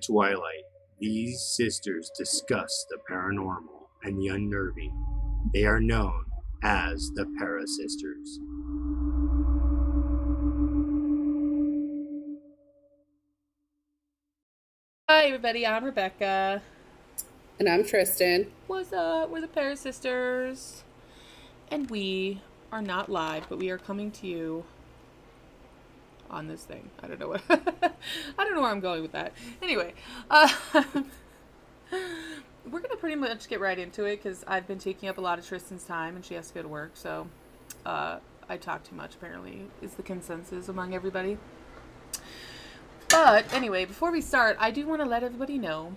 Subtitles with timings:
[0.00, 0.64] twilight,
[0.98, 4.92] these sisters discuss the paranormal and the unnerving.
[5.52, 6.24] They are known
[6.62, 8.38] as the Para Sisters.
[15.08, 15.66] Hi, everybody.
[15.66, 16.62] I'm Rebecca.
[17.58, 18.46] And I'm Tristan.
[18.66, 19.30] What's up?
[19.30, 20.84] We're the Para Sisters.
[21.70, 22.40] And we
[22.72, 24.64] are not live, but we are coming to you
[26.30, 26.90] on this thing.
[27.02, 27.42] I don't know what.
[27.50, 29.32] I don't know where I'm going with that.
[29.62, 29.94] Anyway,
[30.30, 30.48] uh,
[32.70, 35.38] we're gonna pretty much get right into it because I've been taking up a lot
[35.38, 36.92] of Tristan's time, and she has to go to work.
[36.94, 37.26] So
[37.84, 39.14] uh, I talk too much.
[39.14, 41.38] Apparently, is the consensus among everybody.
[43.08, 45.96] But anyway, before we start, I do want to let everybody know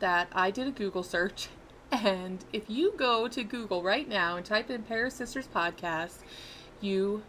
[0.00, 1.48] that I did a Google search.
[1.92, 6.16] And if you go to Google right now and type in Para Sisters Podcast,
[6.80, 7.22] you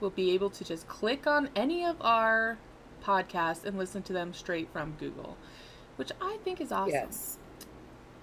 [0.00, 2.58] will be able to just click on any of our
[3.04, 5.36] podcasts and listen to them straight from Google,
[5.96, 6.92] which I think is awesome.
[6.94, 7.38] Yes.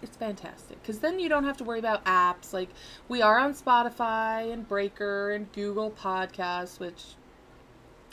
[0.01, 2.53] It's fantastic because then you don't have to worry about apps.
[2.53, 2.69] Like
[3.07, 7.03] we are on Spotify and Breaker and Google Podcasts, which,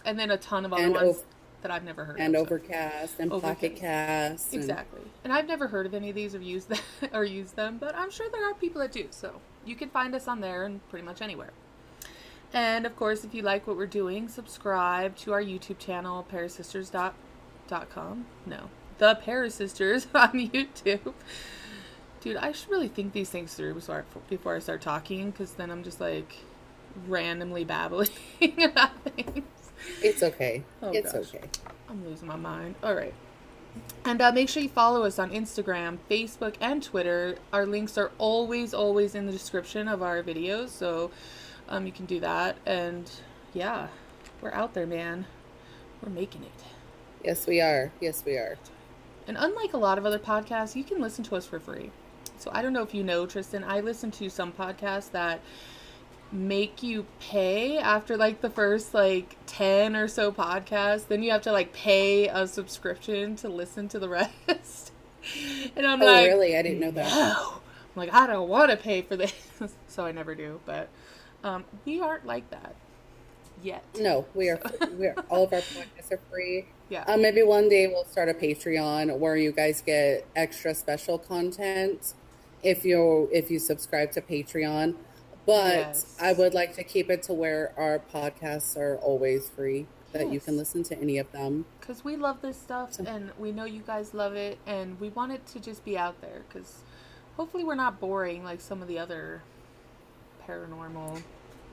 [0.04, 1.24] and then a ton of other And ones Ov-
[1.60, 2.40] that I've never heard And of.
[2.48, 3.54] so- Overcast and Overcast.
[3.60, 4.52] Pocket Cast.
[4.54, 5.02] and- Exactly.
[5.24, 6.78] And I've never heard of any of these or used them
[7.12, 9.08] or used them, but I'm sure there are people that do.
[9.10, 11.52] So you can find us on there and pretty much anywhere.
[12.54, 18.26] And of course, if you like what we're doing, subscribe to our YouTube channel, parasisters.com.
[18.46, 21.14] No, the Parasisters on YouTube.
[22.20, 25.68] Dude, I should really think these things through before before I start talking, because then
[25.70, 26.36] I'm just like
[27.08, 28.08] randomly babbling
[28.62, 29.44] about things.
[30.00, 30.62] It's okay.
[30.80, 31.34] Oh, it's gosh.
[31.34, 31.48] okay.
[31.90, 32.76] I'm losing my mind.
[32.84, 33.12] All right.
[34.04, 37.36] And uh, make sure you follow us on Instagram, Facebook, and Twitter.
[37.52, 41.10] Our links are always, always in the description of our videos, so
[41.68, 42.56] um, you can do that.
[42.66, 43.10] And
[43.52, 43.88] yeah,
[44.40, 45.26] we're out there, man.
[46.02, 46.64] We're making it.
[47.24, 47.90] Yes, we are.
[48.00, 48.56] Yes, we are.
[49.26, 51.90] And unlike a lot of other podcasts, you can listen to us for free.
[52.38, 55.40] So I don't know if you know, Tristan, I listen to some podcasts that
[56.32, 61.06] make you pay after like the first like 10 or so podcasts.
[61.08, 64.08] Then you have to like pay a subscription to listen to the
[64.48, 64.92] rest.
[65.76, 66.56] and I'm Oh, like, really?
[66.56, 67.08] I didn't know that.
[67.10, 67.52] no.
[67.54, 67.60] I'm
[68.00, 69.32] like, I don't want to pay for this.
[69.88, 70.60] so I never do.
[70.66, 70.88] But
[71.44, 72.74] um, we aren't like that
[73.62, 73.84] yet.
[73.98, 74.60] No, we are.
[74.98, 75.14] We are.
[75.30, 76.66] All of our podcasts are free.
[76.88, 77.04] Yeah.
[77.06, 82.14] Um, maybe one day we'll start a Patreon where you guys get extra special content
[82.62, 84.94] if you if you subscribe to Patreon.
[85.46, 86.16] But Yes.
[86.20, 90.40] I would like to keep it to where our podcasts are always free, that you
[90.40, 91.66] can listen to any of them.
[91.80, 95.32] because we love this stuff and we know you guys love it and we want
[95.32, 96.78] it to just be out there because
[97.36, 99.42] hopefully we're not boring like some of the other
[100.46, 101.22] paranormal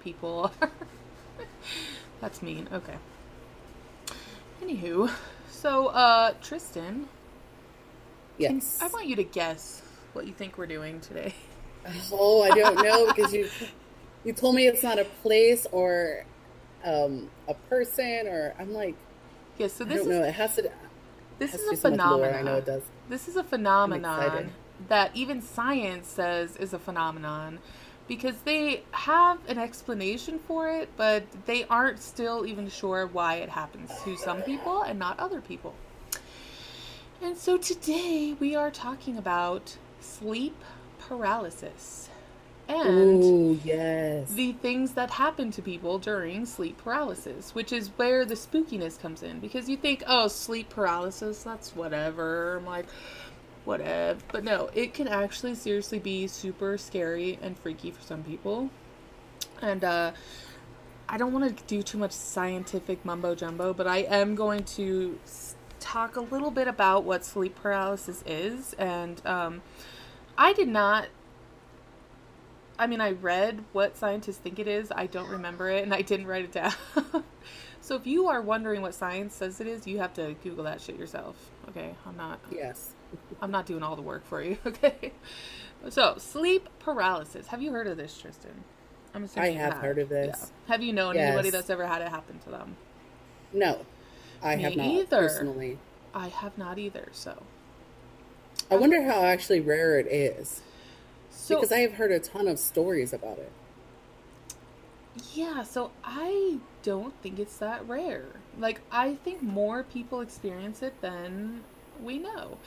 [0.03, 0.69] people are.
[2.21, 2.95] that's mean okay
[4.61, 5.09] anywho
[5.49, 7.07] so uh tristan
[8.37, 8.79] Yes.
[8.81, 9.81] i want you to guess
[10.13, 11.33] what you think we're doing today
[12.11, 13.49] Oh, I don't know because you
[14.23, 16.25] you told me it's not a place or
[16.83, 18.95] um, a person or I'm like
[19.57, 20.23] yes so I this don't know.
[20.23, 20.71] is It has to.
[21.39, 22.83] this has is to a so phenomenon I know it does.
[23.09, 24.51] This is a phenomenon
[24.87, 27.59] that even science says is a phenomenon
[28.11, 33.47] because they have an explanation for it, but they aren't still even sure why it
[33.47, 35.73] happens to some people and not other people.
[37.21, 40.61] And so today we are talking about sleep
[40.99, 42.09] paralysis
[42.67, 44.33] and Ooh, yes.
[44.33, 49.23] the things that happen to people during sleep paralysis, which is where the spookiness comes
[49.23, 49.39] in.
[49.39, 52.57] Because you think, oh, sleep paralysis, that's whatever.
[52.57, 52.87] I'm like,
[53.65, 54.19] whatever.
[54.31, 58.69] But no, it can actually seriously be super scary and freaky for some people.
[59.61, 60.11] And uh,
[61.07, 65.19] I don't want to do too much scientific mumbo jumbo, but I am going to
[65.79, 68.73] talk a little bit about what sleep paralysis is.
[68.73, 69.61] And um,
[70.37, 71.07] I did not
[72.81, 74.91] I mean, I read what scientists think it is.
[74.95, 76.73] I don't remember it, and I didn't write it down.
[77.81, 80.81] so if you are wondering what science says it is, you have to Google that
[80.81, 81.35] shit yourself.
[81.69, 82.39] Okay, I'm not.
[82.49, 82.95] yes.
[83.41, 84.57] I'm not doing all the work for you.
[84.65, 85.13] Okay.
[85.89, 87.47] So sleep paralysis.
[87.47, 88.65] Have you heard of this, Tristan?
[89.13, 90.53] I'm assuming I you have heard of this.
[90.67, 90.73] Yeah.
[90.73, 92.77] Have you known anybody that's ever had it happen to them?
[93.53, 93.85] No,
[94.41, 95.07] I Me have not either.
[95.09, 95.79] personally.
[96.13, 97.09] I have not either.
[97.13, 97.47] So.
[98.71, 100.63] I wonder how actually rare it is
[101.29, 103.51] So because I have heard a ton of stories about it.
[105.33, 108.41] Yeah, so I don't think it's that rare.
[108.57, 111.65] Like, I think more people experience it than
[112.01, 112.59] we know.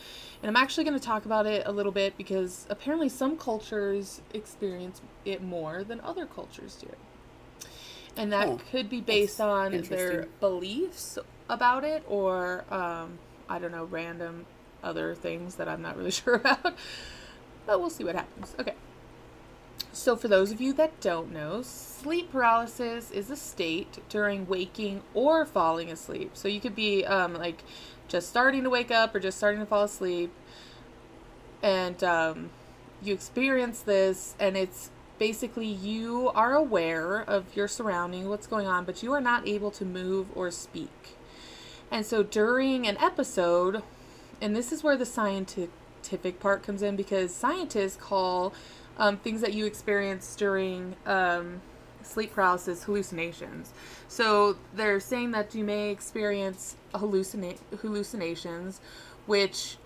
[0.43, 4.23] And I'm actually going to talk about it a little bit because apparently some cultures
[4.33, 6.91] experience it more than other cultures do.
[8.17, 13.73] And that Oh, could be based on their beliefs about it or, um, I don't
[13.73, 14.47] know, random
[14.83, 16.77] other things that I'm not really sure about.
[17.67, 18.55] But we'll see what happens.
[18.59, 18.75] Okay.
[19.93, 25.03] So, for those of you that don't know, sleep paralysis is a state during waking
[25.15, 26.33] or falling asleep.
[26.37, 27.63] So, you could be um, like
[28.09, 30.33] just starting to wake up or just starting to fall asleep,
[31.63, 32.51] and um,
[33.03, 38.85] you experience this, and it's basically you are aware of your surrounding, what's going on,
[38.85, 41.17] but you are not able to move or speak.
[41.91, 43.83] And so, during an episode,
[44.41, 48.53] and this is where the scientific part comes in because scientists call
[48.99, 51.61] um, things that you experience during um,
[52.07, 53.73] sleep paralysis hallucinations.
[54.09, 58.81] So they're saying that you may experience hallucina- hallucinations,
[59.27, 59.77] which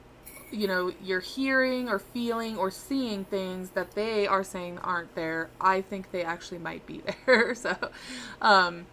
[0.50, 5.50] you know you're hearing or feeling or seeing things that they are saying aren't there.
[5.60, 7.54] I think they actually might be there.
[7.54, 7.76] so.
[8.40, 8.86] Um,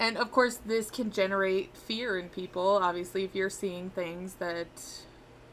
[0.00, 2.78] and of course, this can generate fear in people.
[2.80, 4.68] Obviously, if you're seeing things that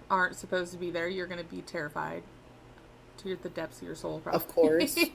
[0.09, 2.21] aren't supposed to be there, you're going to be terrified
[3.17, 4.19] to the depths of your soul.
[4.19, 4.37] Probably.
[4.37, 4.99] Of course.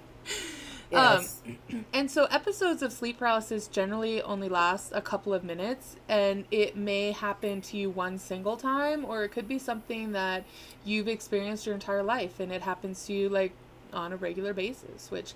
[0.91, 1.43] yes.
[1.71, 6.45] Um, and so episodes of sleep paralysis generally only last a couple of minutes, and
[6.51, 10.45] it may happen to you one single time, or it could be something that
[10.85, 13.53] you've experienced your entire life, and it happens to you like
[13.93, 15.11] on a regular basis.
[15.11, 15.35] Which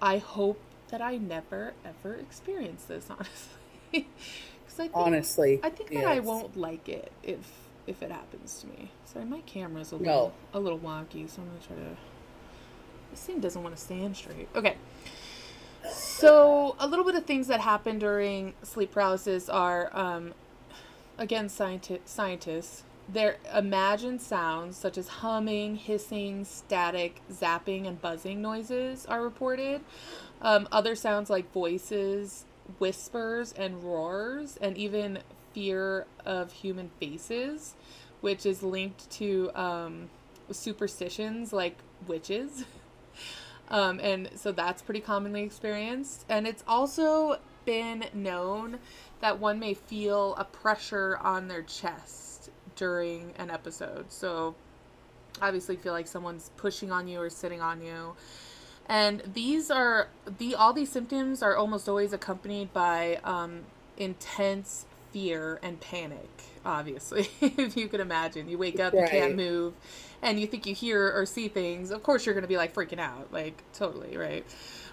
[0.00, 3.52] I hope that I never ever experience this, honestly.
[3.92, 6.06] Because I think, honestly, I think that yes.
[6.06, 7.50] I won't like it if
[7.86, 8.90] if it happens to me.
[9.04, 10.58] Sorry, my camera's a little No.
[10.58, 11.96] a little wonky, so I'm gonna try to.
[13.16, 14.46] This thing doesn't want to stand straight.
[14.54, 14.76] Okay.
[15.90, 20.34] So a little bit of things that happen during sleep paralysis are, um,
[21.16, 22.82] again, scienti- scientists.
[23.08, 29.80] Their imagined sounds such as humming, hissing, static, zapping, and buzzing noises are reported.
[30.42, 32.44] Um, other sounds like voices,
[32.78, 35.20] whispers, and roars, and even
[35.54, 37.72] fear of human faces,
[38.20, 40.10] which is linked to um,
[40.50, 42.66] superstitions like witches.
[43.68, 46.24] Um, and so that's pretty commonly experienced.
[46.28, 48.78] And it's also been known
[49.20, 54.12] that one may feel a pressure on their chest during an episode.
[54.12, 54.54] So
[55.42, 58.14] obviously feel like someone's pushing on you or sitting on you.
[58.88, 60.08] And these are
[60.38, 63.62] the all these symptoms are almost always accompanied by um,
[63.96, 66.28] intense fear and panic.
[66.64, 69.74] Obviously, if you can imagine, you wake up, you can't move,
[70.22, 71.90] and you think you hear or see things.
[71.90, 74.44] Of course, you're going to be like freaking out, like totally, right?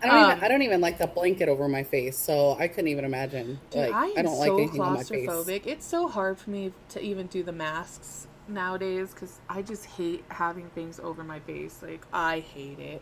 [0.01, 0.43] I don't Um, even.
[0.43, 3.59] I don't even like the blanket over my face, so I couldn't even imagine.
[3.71, 5.53] Dude, like I am don't like so anything on my face.
[5.53, 5.65] claustrophobic.
[5.65, 10.23] It's so hard for me to even do the masks nowadays because I just hate
[10.29, 11.81] having things over my face.
[11.81, 13.01] Like I hate it.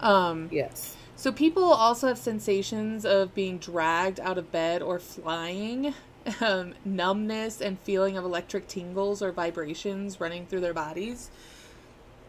[0.00, 0.96] Um, Yes.
[1.16, 5.94] so people also have sensations of being dragged out of bed or flying,
[6.40, 11.30] um, numbness and feeling of electric tingles or vibrations running through their bodies,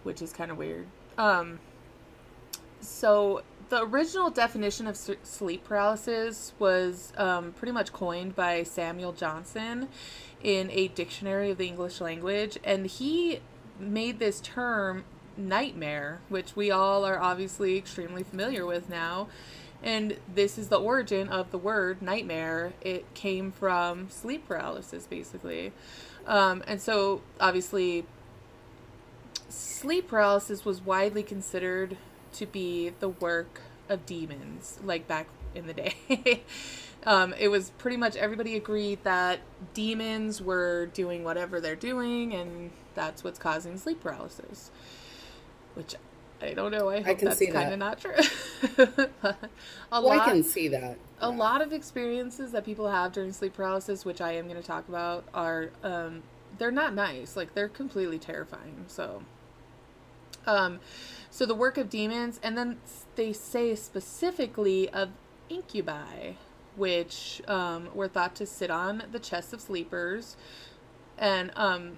[0.04, 0.88] which is kind of weird.
[1.18, 1.60] Um,
[2.80, 9.89] so the original definition of sleep paralysis was um, pretty much coined by Samuel Johnson
[10.42, 13.42] in a dictionary of the English language, and he
[13.80, 15.04] made this term
[15.36, 19.27] nightmare, which we all are obviously extremely familiar with now.
[19.84, 22.74] And this is the origin of the word nightmare.
[22.81, 25.72] It came from sleep paralysis, basically.
[26.25, 28.05] Um, and so, obviously,
[29.50, 31.98] sleep paralysis was widely considered
[32.34, 36.43] to be the work of demons, like back in the day.
[37.05, 39.39] um, it was pretty much everybody agreed that
[39.74, 44.72] demons were doing whatever they're doing, and that's what's causing sleep paralysis.
[45.75, 45.96] Which
[46.41, 46.89] I don't know.
[46.89, 48.13] I hope can that's see kind of not true.
[49.91, 50.98] A Well, lot, I can see that.
[51.20, 54.67] a lot of experiences that people have during sleep paralysis, which I am going to
[54.67, 56.24] talk about, are um,
[56.58, 57.36] they're not nice.
[57.36, 58.86] Like they're completely terrifying.
[58.88, 59.24] So,
[60.46, 60.79] um,
[61.29, 62.77] so the work of demons, and then
[63.15, 65.10] they say specifically of
[65.50, 66.34] incubi,
[66.75, 70.38] which um, were thought to sit on the chests of sleepers,
[71.17, 71.98] and um,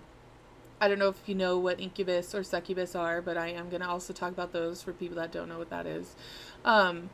[0.81, 3.81] I don't know if you know what incubus or succubus are, but I am going
[3.81, 6.15] to also talk about those for people that don't know what that is.
[6.63, 7.09] Um,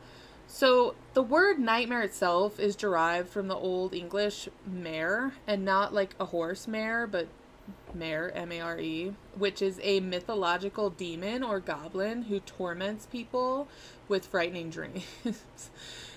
[0.46, 6.14] so the word nightmare itself is derived from the Old English mare, and not like
[6.20, 7.26] a horse mare, but
[7.94, 13.68] mare, M A R E, which is a mythological demon or goblin who torments people
[14.08, 15.04] with frightening dreams.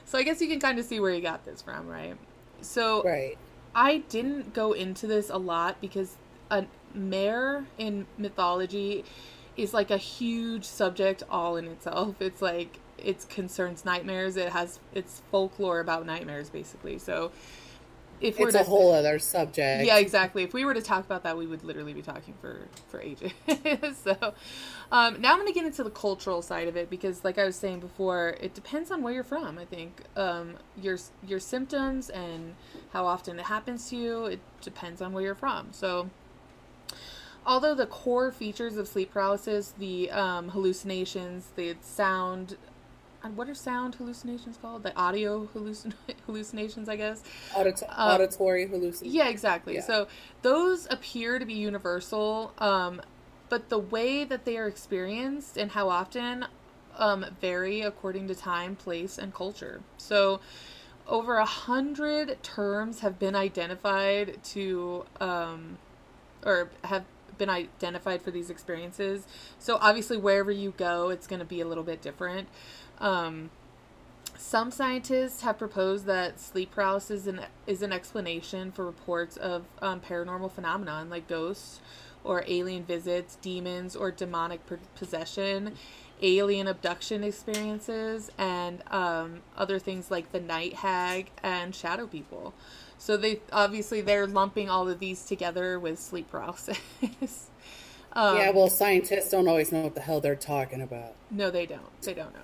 [0.05, 2.15] so I guess you can kind of see where he got this from, right?
[2.61, 3.37] So Right.
[3.73, 6.17] I didn't go into this a lot because
[6.51, 9.05] a mare in mythology
[9.57, 12.21] is like a huge subject all in itself.
[12.21, 14.37] It's like it concerns nightmares.
[14.37, 16.97] It has it's folklore about nightmares basically.
[16.97, 17.31] So
[18.21, 19.85] if we're it's a whole other subject.
[19.85, 20.43] yeah, exactly.
[20.43, 23.31] If we were to talk about that, we would literally be talking for for ages.
[24.03, 24.33] so
[24.91, 27.45] um, now I'm going to get into the cultural side of it because, like I
[27.45, 29.57] was saying before, it depends on where you're from.
[29.57, 32.55] I think um, your your symptoms and
[32.91, 34.25] how often it happens to you.
[34.25, 35.69] It depends on where you're from.
[35.71, 36.09] So
[37.49, 42.55] although the core features of sleep paralysis, the um, hallucinations, the sound,
[43.23, 44.83] and what are sound hallucinations called?
[44.83, 45.93] The audio hallucin-
[46.27, 47.23] hallucinations, I guess.
[47.55, 49.13] Audit- Um, auditory hallucinations.
[49.15, 49.73] Yeah, exactly.
[49.75, 49.81] Yeah.
[49.81, 50.07] So
[50.43, 53.01] those appear to be universal, um,
[53.49, 56.45] but the way that they are experienced and how often
[56.97, 59.81] um, vary according to time, place, and culture.
[59.97, 60.39] So
[61.07, 65.79] over a hundred terms have been identified to, um,
[66.45, 67.05] or have
[67.39, 69.25] been identified for these experiences.
[69.57, 72.47] So obviously, wherever you go, it's going to be a little bit different.
[72.99, 73.49] Um,
[74.37, 79.65] some scientists have proposed that sleep paralysis is an, is an explanation for reports of
[79.81, 81.81] um, paranormal phenomenon like ghosts
[82.23, 84.61] or alien visits, demons, or demonic
[84.95, 85.73] possession,
[86.21, 92.53] alien abduction experiences, and um, other things like the night hag and shadow people.
[92.99, 96.77] So they obviously they're lumping all of these together with sleep paralysis.
[98.13, 101.15] um, yeah, well, scientists don't always know what the hell they're talking about.
[101.31, 102.01] no, they don't.
[102.01, 102.41] They don't know.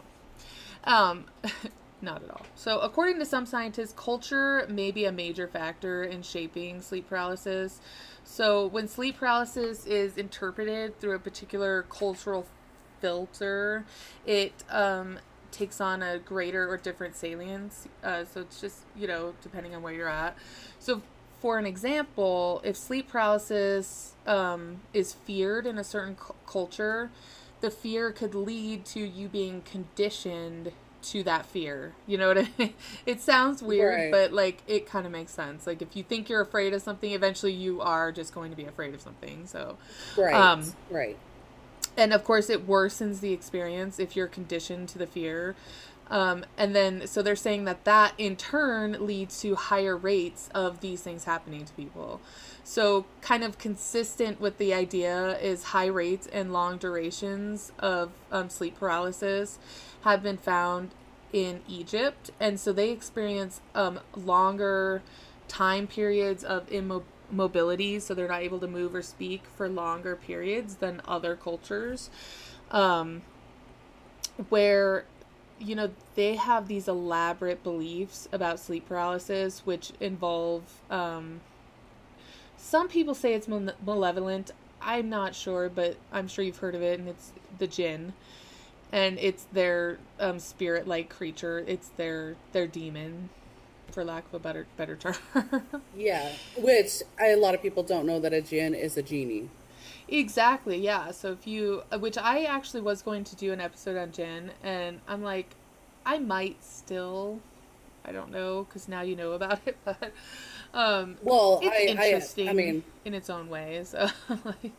[0.85, 1.25] Um,
[2.01, 2.45] not at all.
[2.55, 7.81] So, according to some scientists, culture may be a major factor in shaping sleep paralysis.
[8.23, 12.45] So, when sleep paralysis is interpreted through a particular cultural
[13.01, 13.83] filter,
[14.25, 15.19] it um,
[15.55, 17.87] takes on a greater or different salience.
[18.03, 20.35] Uh, so, it's just, you know, depending on where you're at.
[20.79, 21.01] So,
[21.41, 27.09] for an example, if sleep paralysis um, is feared in a certain cu- culture,
[27.61, 30.71] the fear could lead to you being conditioned
[31.03, 31.93] to that fear.
[32.07, 32.73] You know what I mean?
[33.05, 34.11] It sounds weird, Right.
[34.11, 35.67] but like it kind of makes sense.
[35.67, 38.65] Like if you think you're afraid of something, eventually you are just going to be
[38.65, 39.45] afraid of something.
[39.45, 39.77] So,
[40.17, 40.33] Right.
[40.33, 41.15] Um, right.
[41.97, 45.55] And of course it worsens the experience if you're conditioned to the fear.
[46.09, 50.81] Um, and then so they're saying that that in turn leads to higher rates of
[50.81, 52.21] these things happening to people.
[52.63, 58.49] So kind of consistent with the idea is high rates and long durations of um,
[58.49, 59.57] sleep paralysis
[60.03, 60.91] have been found
[61.33, 62.29] in egypt.
[62.39, 65.01] And so they experience um, longer
[65.47, 70.75] time periods of immobility so they're not able to move or speak for longer periods
[70.75, 72.09] than other cultures.
[72.71, 73.21] Um,
[74.49, 75.05] where
[75.59, 81.39] you know they have these elaborate beliefs about sleep paralysis which involve um,
[82.57, 84.51] some people say it's male- malevolent.
[84.81, 88.13] I'm not sure but i'm sure you've heard of it and it's the jinn.
[88.91, 91.63] And it's their um, spirit-like creature.
[91.67, 93.29] It's their their demon
[93.95, 95.15] for lack of a better better term
[95.97, 96.33] Yeah.
[96.57, 99.49] Which I, a lot of people don't know that a jinn is a genie.
[100.07, 101.11] Exactly, yeah.
[101.11, 104.51] So if you, uh, which I actually was going to do an episode on jinn,
[104.61, 105.55] and I'm like,
[106.05, 107.39] I might still,
[108.03, 110.11] I don't know, because now you know about it, but
[110.73, 113.89] um, Well, it's I, interesting I, I mean, in its own ways.
[113.89, 114.09] So,
[114.45, 114.73] like,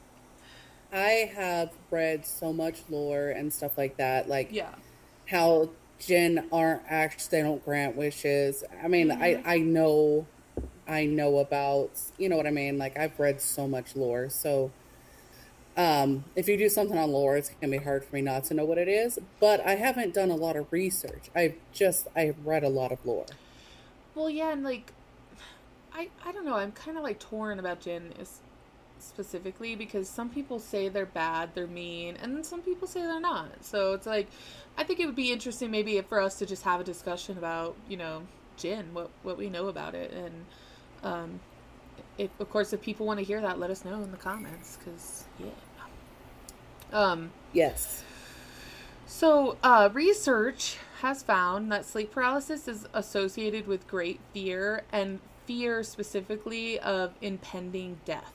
[0.92, 4.74] I have read so much lore and stuff like that, like yeah,
[5.26, 8.64] how jinn aren't actually they don't grant wishes.
[8.82, 10.26] I mean, I I know,
[10.86, 12.78] I know about you know what I mean.
[12.78, 14.70] Like I've read so much lore, so
[15.76, 18.54] um, if you do something on lore, it's gonna be hard for me not to
[18.54, 19.18] know what it is.
[19.40, 21.30] But I haven't done a lot of research.
[21.34, 23.26] I've just I've read a lot of lore.
[24.14, 24.92] well, yeah, and like,
[25.92, 26.54] I I don't know.
[26.56, 28.40] I'm kind of like torn about jinn is
[29.06, 33.20] specifically because some people say they're bad, they're mean, and then some people say they're
[33.20, 33.64] not.
[33.64, 34.28] So it's like,
[34.76, 37.76] I think it would be interesting maybe for us to just have a discussion about
[37.88, 38.22] you know
[38.56, 40.44] jinn, what what we know about it, and
[41.02, 41.40] um,
[42.18, 44.78] if of course if people want to hear that, let us know in the comments
[44.78, 45.46] because yeah.
[46.92, 47.30] Um.
[47.52, 48.04] Yes.
[49.06, 55.82] So, uh, research has found that sleep paralysis is associated with great fear and fear
[55.84, 58.32] specifically of impending death,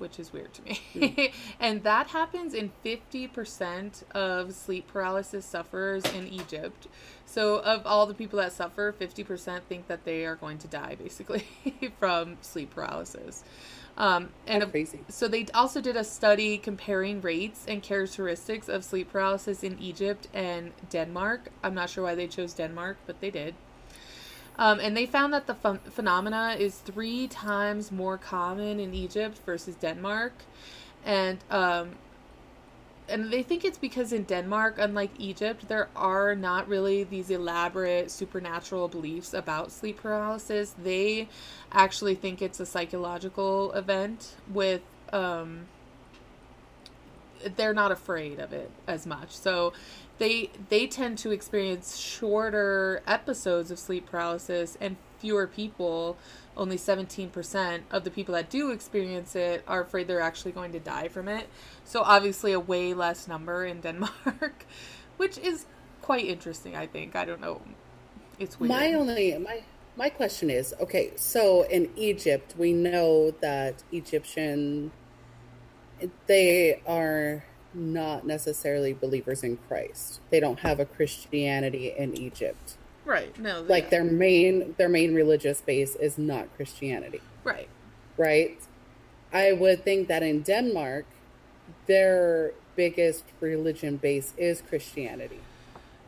[0.00, 1.32] which is weird to me.
[1.60, 6.88] and that happens in 50% of sleep paralysis sufferers in Egypt.
[7.26, 10.96] So, of all the people that suffer, 50% think that they are going to die
[10.96, 11.46] basically
[11.98, 13.44] from sleep paralysis.
[13.96, 15.00] Um, and crazy.
[15.08, 20.28] so they also did a study comparing rates and characteristics of sleep paralysis in Egypt
[20.32, 21.50] and Denmark.
[21.62, 23.54] I'm not sure why they chose Denmark, but they did.
[24.58, 29.40] Um, and they found that the ph- phenomena is three times more common in Egypt
[29.46, 30.32] versus Denmark,
[31.04, 31.92] and um,
[33.08, 38.10] and they think it's because in Denmark, unlike Egypt, there are not really these elaborate
[38.10, 40.74] supernatural beliefs about sleep paralysis.
[40.80, 41.28] They
[41.72, 45.66] actually think it's a psychological event with um
[47.56, 49.30] they're not afraid of it as much.
[49.30, 49.72] So
[50.20, 56.16] they they tend to experience shorter episodes of sleep paralysis and fewer people
[56.56, 60.78] only 17% of the people that do experience it are afraid they're actually going to
[60.78, 61.48] die from it.
[61.84, 64.66] So obviously a way less number in Denmark,
[65.16, 65.64] which is
[66.02, 67.16] quite interesting, I think.
[67.16, 67.62] I don't know.
[68.38, 68.70] It's weird.
[68.70, 69.62] My only my
[69.96, 74.92] my question is, okay, so in Egypt, we know that Egyptian
[76.26, 80.20] they are not necessarily believers in Christ.
[80.30, 82.76] They don't have a Christianity in Egypt.
[83.04, 83.36] Right.
[83.38, 83.62] No.
[83.62, 83.90] Like yeah.
[83.90, 87.20] their main their main religious base is not Christianity.
[87.44, 87.68] Right.
[88.16, 88.58] Right?
[89.32, 91.06] I would think that in Denmark
[91.86, 95.40] their biggest religion base is Christianity.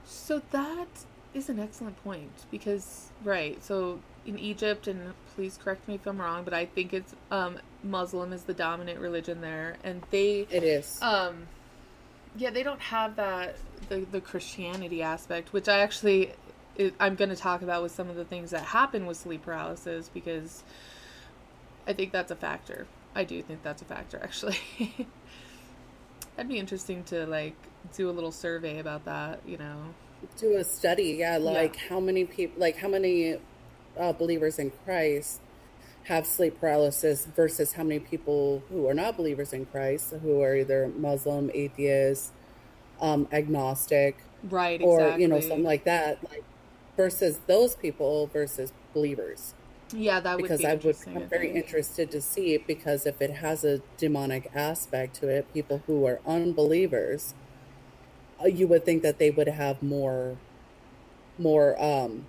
[0.04, 0.88] So that
[1.34, 3.62] is an excellent point because right.
[3.62, 7.58] So in Egypt and please correct me if I'm wrong, but I think it's um
[7.82, 10.98] Muslim is the dominant religion there and they It is.
[11.02, 11.46] um
[12.36, 13.56] yeah, they don't have that
[13.88, 16.32] the the Christianity aspect, which I actually
[16.76, 19.42] it, I'm going to talk about with some of the things that happen with sleep
[19.44, 20.62] paralysis because
[21.86, 22.86] I think that's a factor.
[23.14, 24.56] I do think that's a factor actually.
[26.36, 27.56] That'd be interesting to like
[27.94, 29.94] do a little survey about that, you know.
[30.38, 33.36] do a study yeah like how many people like how many
[33.98, 35.40] uh, believers in christ
[36.04, 40.56] have sleep paralysis versus how many people who are not believers in christ who are
[40.56, 42.32] either muslim atheist
[43.00, 45.22] um, agnostic Right, or exactly.
[45.22, 46.44] you know something like that like
[46.96, 49.54] versus those people versus believers
[49.92, 53.20] Yeah, that would because be i would i'm very interested to see it because if
[53.20, 57.34] it has a demonic aspect to it people who are unbelievers
[58.42, 60.38] uh, you would think that they would have more
[61.38, 62.26] more um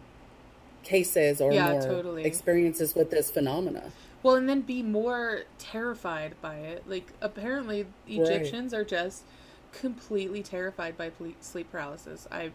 [0.84, 2.24] cases or Yeah, more totally.
[2.24, 6.84] experiences with this phenomena Well, and then be more terrified by it.
[6.88, 9.24] Like apparently Egyptians are just
[9.72, 12.28] completely terrified by sleep paralysis.
[12.32, 12.52] I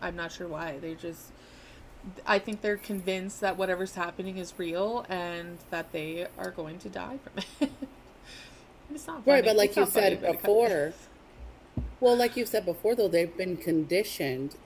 [0.00, 0.78] I'm not sure why.
[0.78, 1.32] They just
[2.26, 6.88] I think they're convinced that whatever's happening is real and that they are going to
[6.90, 7.72] die from it.
[8.94, 9.26] it's not funny.
[9.26, 10.94] right but like It's you funny, said but before
[12.00, 14.56] well like you said before though they've been conditioned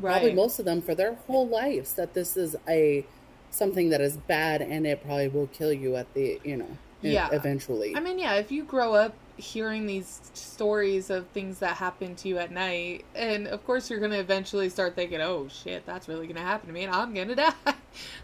[0.00, 3.04] probably most of them for their whole lives that this is a
[3.50, 7.28] something that is bad and it probably will kill you at the you know Yeah.
[7.32, 12.16] eventually I mean, yeah, if you grow up hearing these stories of things that happen
[12.16, 15.86] to you at night, and of course you're going to eventually start thinking, oh shit,
[15.86, 17.52] that's really going to happen to me and I'm going to die.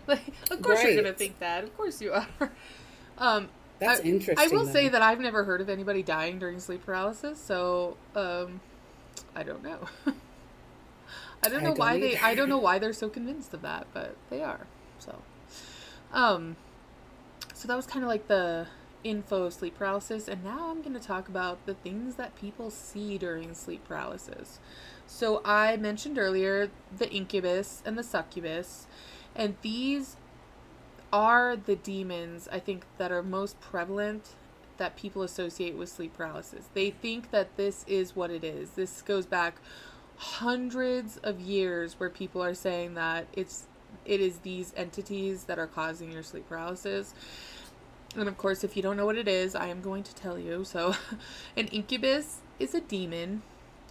[0.08, 1.62] like, of course you're going to think that.
[1.64, 2.26] Of course you are.
[3.16, 4.72] Um, that's I, interesting I will though.
[4.72, 8.60] say that I've never heard of anybody dying during sleep paralysis, so um,
[9.36, 9.86] I don't know.
[11.44, 12.16] I don't I know don't why they.
[12.16, 14.66] I don't know why they're so convinced of that, but they are.
[14.98, 15.22] So,
[16.12, 16.56] um,
[17.52, 18.66] so that was kind of like the
[19.02, 22.70] info of sleep paralysis, and now I'm going to talk about the things that people
[22.70, 24.58] see during sleep paralysis.
[25.06, 28.86] So I mentioned earlier the incubus and the succubus,
[29.36, 30.16] and these
[31.12, 34.30] are the demons I think that are most prevalent
[34.78, 36.68] that people associate with sleep paralysis.
[36.74, 38.70] They think that this is what it is.
[38.70, 39.56] This goes back
[40.16, 43.66] hundreds of years where people are saying that it's
[44.04, 47.14] it is these entities that are causing your sleep paralysis.
[48.16, 50.38] And of course, if you don't know what it is, I am going to tell
[50.38, 50.64] you.
[50.64, 50.94] So,
[51.56, 53.42] an incubus is a demon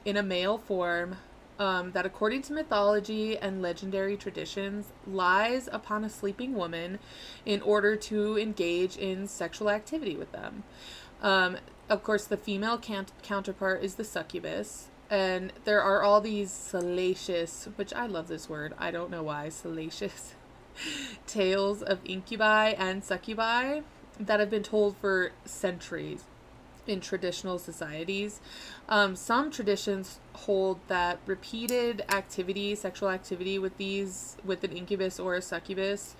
[0.05, 1.17] in a male form
[1.59, 6.99] um, that, according to mythology and legendary traditions, lies upon a sleeping woman
[7.45, 10.63] in order to engage in sexual activity with them.
[11.21, 11.57] Um,
[11.89, 14.89] of course, the female cant- counterpart is the succubus.
[15.13, 19.49] And there are all these salacious, which I love this word, I don't know why,
[19.49, 20.33] salacious
[21.27, 23.81] tales of incubi and succubi
[24.19, 26.23] that have been told for centuries
[26.87, 28.41] in traditional societies.
[28.89, 35.35] Um, some traditions hold that repeated activity, sexual activity with these, with an incubus or
[35.35, 36.15] a succubus,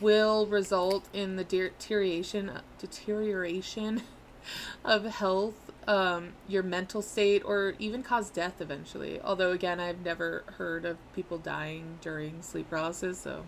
[0.00, 4.00] will result in the deterioration, deterioration
[4.82, 9.20] of health, um, your mental state, or even cause death eventually.
[9.20, 13.44] Although, again, I've never heard of people dying during sleep paralysis, so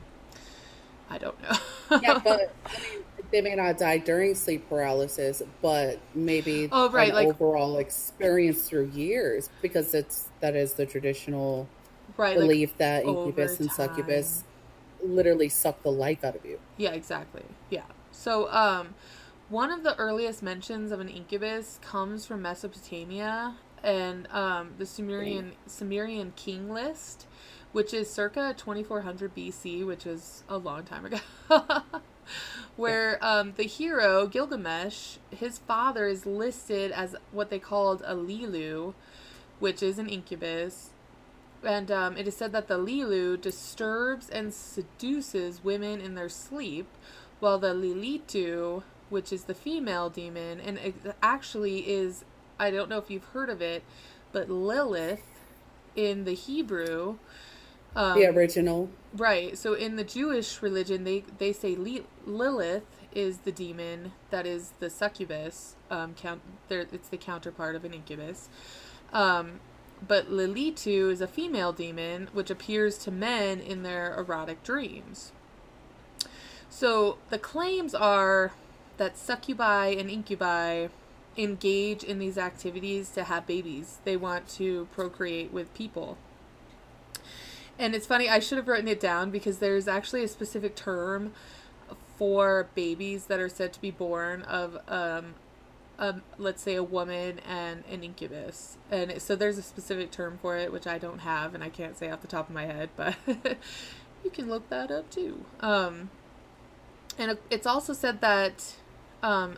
[1.10, 1.98] I don't know.
[2.02, 7.12] yeah, but I mean, they may not die during sleep paralysis, but maybe Oh, right,
[7.12, 11.68] like- overall experience through years because it's that is the traditional
[12.16, 14.44] right, like belief that over incubus and succubus
[15.04, 16.58] literally suck the life out of you.
[16.76, 17.42] Yeah, exactly.
[17.70, 17.82] Yeah.
[18.12, 18.94] So, um,
[19.52, 25.52] one of the earliest mentions of an incubus comes from Mesopotamia, and um, the Sumerian
[25.66, 27.26] Sumerian king list,
[27.72, 31.18] which is circa 2400 BC, which is a long time ago.
[32.76, 38.94] Where um, the hero Gilgamesh, his father is listed as what they called a Lilu,
[39.58, 40.92] which is an incubus,
[41.62, 46.86] and um, it is said that the Lilu disturbs and seduces women in their sleep,
[47.38, 52.24] while the Lilitu, which is the female demon, and it actually is,
[52.58, 53.84] I don't know if you've heard of it,
[54.32, 55.22] but Lilith
[55.94, 57.18] in the Hebrew.
[57.94, 58.88] Um, the original.
[59.14, 59.58] Right.
[59.58, 64.72] So in the Jewish religion, they, they say Li- Lilith is the demon that is
[64.80, 65.76] the succubus.
[65.90, 68.48] Um, count, it's the counterpart of an incubus.
[69.12, 69.60] Um,
[70.08, 75.32] but Lilitu is a female demon which appears to men in their erotic dreams.
[76.70, 78.52] So the claims are
[78.96, 80.88] that succubi and incubi
[81.36, 83.98] engage in these activities to have babies.
[84.04, 86.18] They want to procreate with people.
[87.78, 91.32] And it's funny, I should have written it down because there's actually a specific term
[92.16, 95.34] for babies that are said to be born of um,
[95.98, 100.56] um, let's say a woman and an incubus and so there's a specific term for
[100.56, 102.90] it which i don't have and i can't say off the top of my head
[102.96, 103.16] but
[104.24, 106.10] you can look that up too um,
[107.18, 108.74] and it's also said that
[109.22, 109.56] um,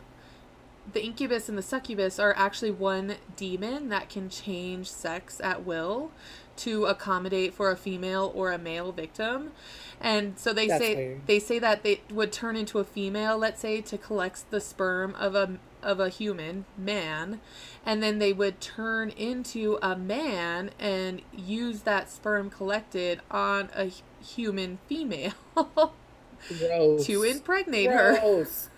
[0.91, 6.11] the incubus and the succubus are actually one demon that can change sex at will
[6.57, 9.51] to accommodate for a female or a male victim.
[9.99, 11.27] And so they That's say weird.
[11.27, 15.15] they say that they would turn into a female, let's say, to collect the sperm
[15.15, 17.39] of a of a human man,
[17.85, 23.91] and then they would turn into a man and use that sperm collected on a
[24.23, 25.33] human female
[27.03, 28.65] to impregnate Gross.
[28.65, 28.71] her.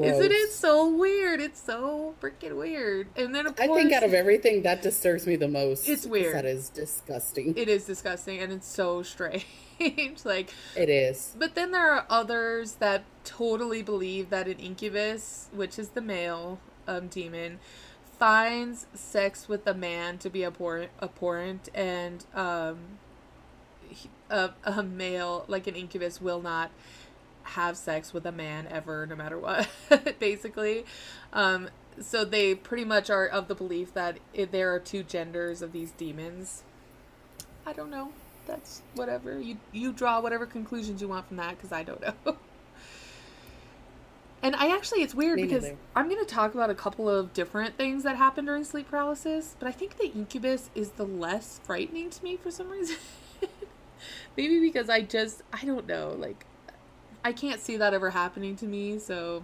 [0.00, 1.40] Isn't it so weird?
[1.40, 3.08] It's so freaking weird.
[3.16, 5.88] And then of course, I think out of everything that disturbs me the most.
[5.88, 6.34] It's weird.
[6.34, 7.54] That is disgusting.
[7.56, 9.46] It is disgusting and it's so strange.
[10.24, 11.34] like it is.
[11.38, 16.58] But then there are others that totally believe that an incubus, which is the male
[16.88, 17.58] um, demon,
[18.18, 22.78] finds sex with a man to be abhorrent, abhorrent and um,
[24.30, 26.70] a, a male like an incubus will not
[27.46, 29.68] have sex with a man ever, no matter what,
[30.18, 30.84] basically.
[31.32, 31.68] Um,
[32.00, 34.18] so they pretty much are of the belief that
[34.50, 36.62] there are two genders of these demons.
[37.64, 38.12] I don't know.
[38.46, 42.14] That's whatever you you draw whatever conclusions you want from that because I don't know.
[44.42, 45.76] and I actually it's weird Me because neither.
[45.96, 49.56] I'm going to talk about a couple of different things that happen during sleep paralysis,
[49.58, 52.96] but I think the incubus is the less frightening to me for some reason.
[54.36, 56.46] Maybe because I just I don't know like
[57.26, 59.00] I can't see that ever happening to me.
[59.00, 59.42] So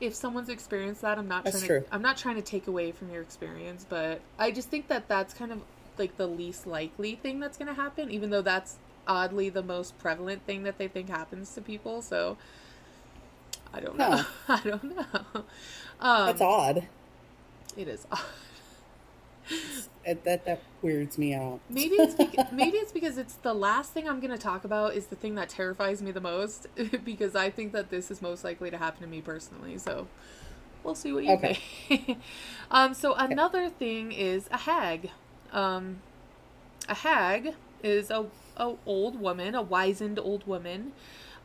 [0.00, 2.90] if someone's experienced that, I'm not that's trying to I'm not trying to take away
[2.90, 5.60] from your experience, but I just think that that's kind of
[5.98, 9.96] like the least likely thing that's going to happen, even though that's oddly the most
[10.00, 12.02] prevalent thing that they think happens to people.
[12.02, 12.36] So
[13.72, 14.24] I don't know.
[14.48, 15.44] I don't know.
[16.00, 16.88] Um, that's odd.
[17.76, 18.18] It is odd.
[20.04, 21.60] It, that that weirds me out.
[21.68, 24.94] Maybe it's because, maybe it's because it's the last thing I'm going to talk about
[24.94, 26.68] is the thing that terrifies me the most
[27.04, 29.78] because I think that this is most likely to happen to me personally.
[29.78, 30.06] So
[30.84, 31.58] we'll see what you okay.
[31.88, 32.18] think.
[32.70, 35.10] um, so another thing is a hag.
[35.52, 35.98] Um,
[36.88, 40.92] a hag is a, a old woman, a wizened old woman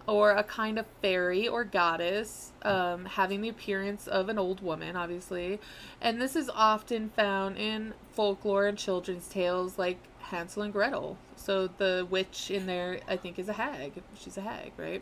[0.08, 4.96] or a kind of fairy or goddess, um, having the appearance of an old woman,
[4.96, 5.60] obviously.
[6.02, 11.18] And this is often found in folklore and children's tales like Hansel and Gretel.
[11.36, 14.02] So the witch in there, I think, is a hag.
[14.16, 15.02] She's a hag, right?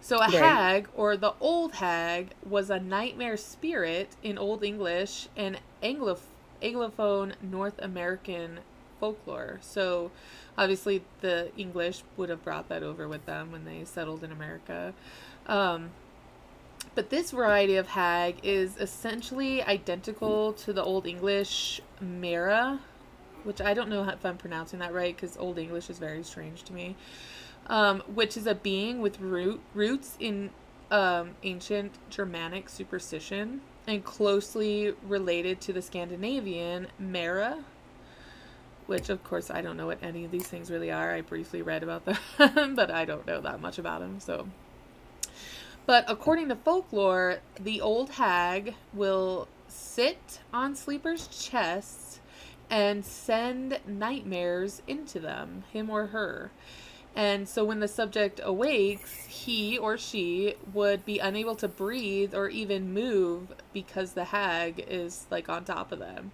[0.00, 0.32] So a right.
[0.32, 6.20] hag, or the old hag, was a nightmare spirit in Old English and Anglof-
[6.62, 8.60] Anglophone North American
[8.98, 9.58] folklore.
[9.60, 10.10] So
[10.56, 14.94] obviously the English would have brought that over with them when they settled in America.
[15.46, 15.90] Um,
[16.94, 22.80] but this variety of hag is essentially identical to the Old English Mara,
[23.44, 26.62] which I don't know if I'm pronouncing that right because Old English is very strange
[26.64, 26.96] to me.
[27.66, 30.50] Um, which is a being with root roots in
[30.90, 37.64] um, ancient Germanic superstition and closely related to the Scandinavian Mara,
[38.90, 41.14] which of course I don't know what any of these things really are.
[41.14, 44.18] I briefly read about them, but I don't know that much about them.
[44.18, 44.48] So,
[45.86, 52.18] but according to folklore, the old hag will sit on sleepers' chests
[52.68, 56.50] and send nightmares into them, him or her.
[57.14, 62.48] And so when the subject awakes, he or she would be unable to breathe or
[62.48, 66.32] even move because the hag is like on top of them.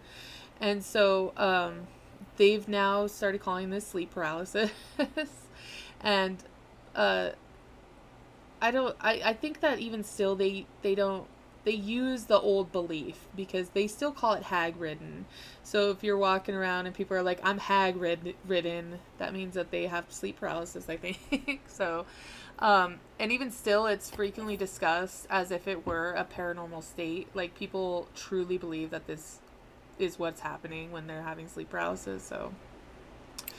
[0.59, 1.87] And so um,
[2.37, 4.71] they've now started calling this sleep paralysis.
[6.01, 6.43] and
[6.95, 7.31] uh,
[8.61, 11.27] I don't I, I think that even still they they don't
[11.67, 15.27] they use the old belief because they still call it hag ridden.
[15.65, 19.73] So if you're walking around and people are like, I'm hag ridden, that means that
[19.73, 21.63] they have sleep paralysis, I think.
[21.67, 22.07] so,
[22.61, 27.27] um, and even still, it's frequently discussed as if it were a paranormal state.
[27.35, 29.41] Like people truly believe that this
[29.99, 32.23] is what's happening when they're having sleep paralysis.
[32.23, 32.53] So,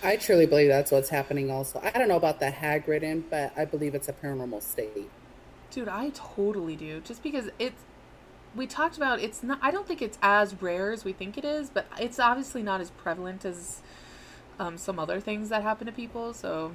[0.04, 1.80] I truly believe that's what's happening also.
[1.84, 5.10] I don't know about the hag ridden, but I believe it's a paranormal state.
[5.71, 7.02] Dude, I totally do.
[7.02, 7.84] Just because it's
[8.56, 11.45] we talked about it's not I don't think it's as rare as we think it
[11.45, 13.82] is, but it's obviously not as prevalent as
[14.60, 16.73] um, some other things that happen to people, so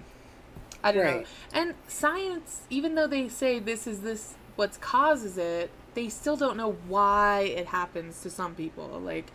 [0.84, 1.20] I don't right.
[1.20, 1.26] know.
[1.52, 6.56] And science, even though they say this is this what causes it, they still don't
[6.56, 9.00] know why it happens to some people.
[9.00, 9.30] Like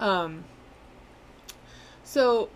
[0.00, 0.44] um
[2.04, 2.48] so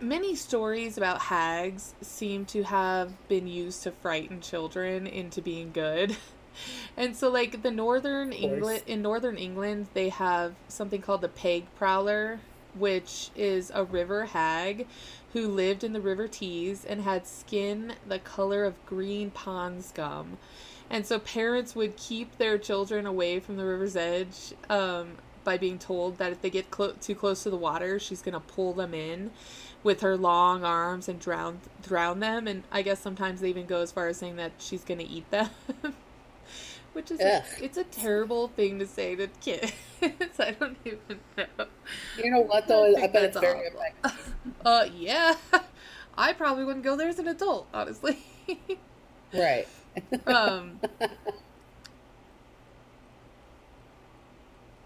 [0.00, 6.16] many stories about hags seem to have been used to frighten children into being good.
[6.96, 11.66] and so like the northern England in northern England they have something called the Peg
[11.78, 12.38] Powler
[12.78, 14.86] which is a river hag
[15.32, 20.38] who lived in the river Tees and had skin the color of green pond scum.
[20.90, 25.78] And so parents would keep their children away from the river's edge um, by being
[25.78, 28.72] told that if they get clo- too close to the water, she's going to pull
[28.72, 29.30] them in
[29.82, 32.46] with her long arms and drown drown them.
[32.46, 35.08] And I guess sometimes they even go as far as saying that she's going to
[35.08, 35.50] eat them.
[36.96, 39.70] which is a, it's a terrible thing to say to kids.
[40.38, 41.66] I don't even know.
[42.16, 42.86] You know what though?
[42.96, 44.34] I, I bet it's very effective.
[44.64, 45.34] Uh, yeah.
[46.16, 48.18] I probably wouldn't go there as an adult, honestly.
[49.34, 49.68] right.
[50.26, 50.80] Um.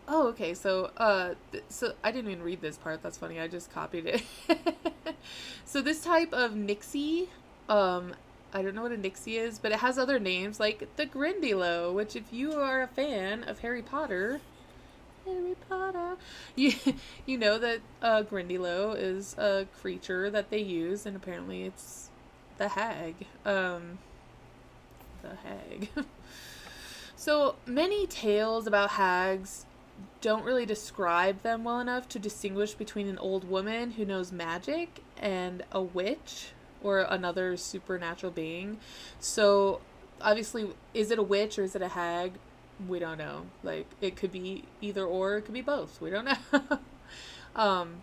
[0.09, 0.55] Oh, okay.
[0.55, 3.03] So, uh, th- so I didn't even read this part.
[3.03, 3.38] That's funny.
[3.38, 4.23] I just copied it.
[5.64, 7.29] so this type of Nixie,
[7.68, 8.14] um,
[8.53, 11.94] I don't know what a Nixie is, but it has other names like the Grindylow,
[11.94, 14.40] which if you are a fan of Harry Potter,
[15.27, 16.16] Harry Potter,
[16.57, 16.73] you
[17.27, 22.11] you know that uh, Grindylow is a creature that they use, and apparently it's
[22.59, 23.14] the hag.
[23.46, 23.99] Um,
[25.22, 25.88] the hag.
[27.16, 29.66] so many tales about hags
[30.20, 35.02] don't really describe them well enough to distinguish between an old woman who knows magic
[35.18, 36.48] and a witch
[36.83, 38.78] or another supernatural being.
[39.18, 39.80] So
[40.20, 42.33] obviously, is it a witch or is it a hag?
[42.88, 43.46] We don't know.
[43.62, 46.00] Like it could be either or, it could be both.
[46.00, 46.78] We don't know.
[47.56, 48.02] um,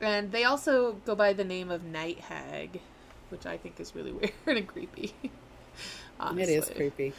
[0.00, 2.80] and they also go by the name of night hag,
[3.28, 4.12] which I think is really
[4.46, 5.14] weird and creepy.
[6.20, 6.54] Honestly.
[6.54, 7.12] It is creepy.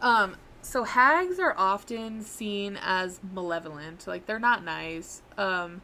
[0.00, 5.22] Um, so hags are often seen as malevolent, like they're not nice.
[5.36, 5.82] Um,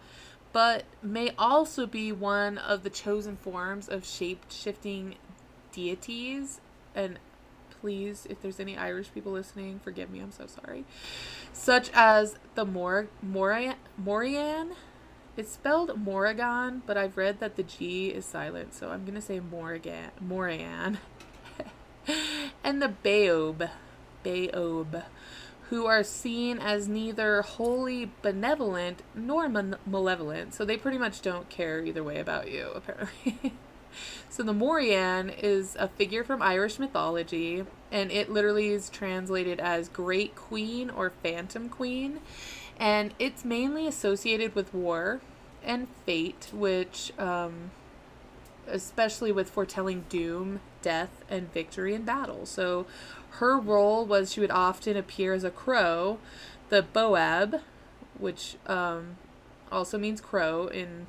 [0.52, 5.16] but may also be one of the chosen forms of shape shifting
[5.72, 6.60] deities.
[6.94, 7.18] And
[7.80, 10.84] please, if there's any Irish people listening, forgive me, I'm so sorry.
[11.52, 13.76] Such as the Mor- Morian.
[13.96, 14.72] Morian?
[15.36, 19.40] It's spelled Morrigan, but I've read that the G is silent, so I'm gonna say
[19.40, 20.10] Morrigan.
[20.20, 20.98] Morian.
[22.62, 23.70] and the Baob.
[24.24, 25.04] Baob
[25.70, 30.52] who are seen as neither wholly benevolent nor malevolent.
[30.52, 33.54] So they pretty much don't care either way about you, apparently.
[34.28, 39.88] so the Morian is a figure from Irish mythology, and it literally is translated as
[39.88, 42.18] Great Queen or Phantom Queen.
[42.76, 45.20] And it's mainly associated with war
[45.62, 47.70] and fate, which, um,
[48.70, 52.46] especially with foretelling doom, death, and victory in battle.
[52.46, 52.86] So
[53.32, 56.18] her role was she would often appear as a crow,
[56.68, 57.60] the Boab,
[58.18, 59.16] which um,
[59.70, 61.06] also means crow in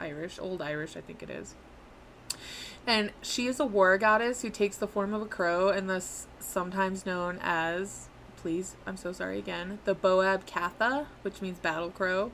[0.00, 1.54] Irish, Old Irish, I think it is.
[2.86, 6.26] And she is a war goddess who takes the form of a crow and thus
[6.38, 12.32] sometimes known as, please, I'm so sorry again, the Boab Catha, which means battle crow.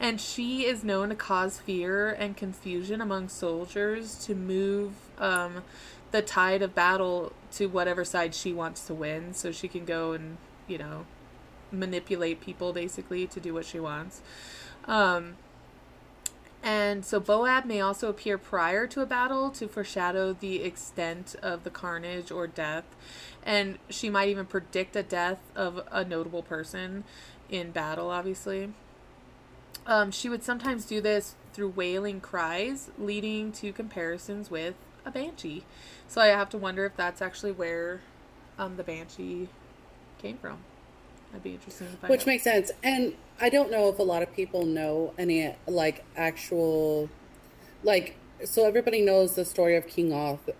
[0.00, 5.62] And she is known to cause fear and confusion among soldiers to move um,
[6.10, 10.12] the tide of battle to whatever side she wants to win so she can go
[10.12, 11.06] and you know
[11.72, 14.20] manipulate people basically to do what she wants
[14.84, 15.36] um,
[16.64, 21.62] and so Boab may also appear prior to a battle to foreshadow the extent of
[21.62, 22.84] the carnage or death.
[23.44, 27.04] And she might even predict a death of a notable person
[27.50, 28.72] in battle, obviously.
[29.86, 35.64] Um, she would sometimes do this through wailing cries, leading to comparisons with a banshee.
[36.08, 38.00] So I have to wonder if that's actually where
[38.58, 39.48] um, the banshee
[40.18, 40.58] came from.
[41.30, 42.26] That'd be interesting to find Which out.
[42.26, 42.70] makes sense.
[42.82, 47.10] And I don't know if a lot of people know any like actual
[47.82, 50.12] like so everybody knows the story of King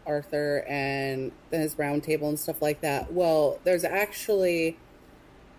[0.07, 3.13] Arthur and his round table and stuff like that.
[3.13, 4.77] Well, there's actually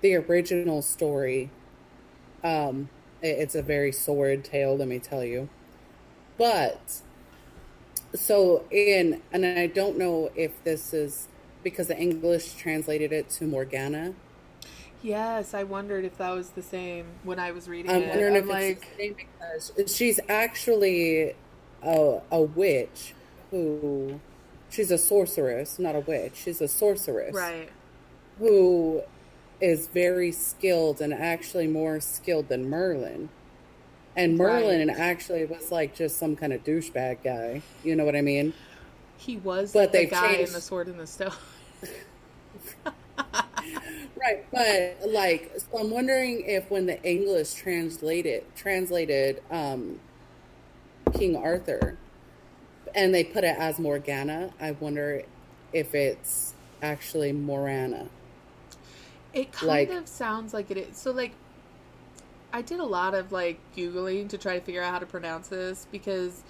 [0.02, 1.50] the original story.
[2.44, 2.90] Um
[3.26, 5.50] it's a very sordid tale, let me tell you.
[6.38, 7.02] But
[8.14, 11.28] so in and I don't know if this is
[11.64, 14.14] because the English translated it to Morgana.
[15.02, 18.10] Yes, I wondered if that was the same when I was reading I'm it.
[18.10, 19.16] wondering I'm if like, it's the same
[19.76, 21.36] because she's actually
[21.84, 23.14] a, a witch
[23.52, 24.20] who
[24.70, 26.34] she's a sorceress, not a witch.
[26.36, 27.70] She's a sorceress right.
[28.40, 29.04] who
[29.66, 33.30] is very skilled and actually more skilled than Merlin.
[34.16, 34.98] And Merlin Right.
[34.98, 37.62] actually was like just some kind of douchebag guy.
[37.84, 38.54] You know what I mean?
[39.18, 41.32] He was But the guy in changed- the Sword in the Stone.
[44.18, 50.00] Right, but like, so I'm wondering if when the English translated translated um,
[51.14, 51.98] King Arthur,
[52.96, 55.24] and they put it as Morgana, I wonder
[55.74, 58.08] if it's actually Morana.
[59.36, 60.98] It kind Like- of sounds like it is.
[60.98, 61.34] So, like,
[62.54, 65.50] I did a lot of like Googling to try to figure out how to pronounce
[65.50, 66.42] this because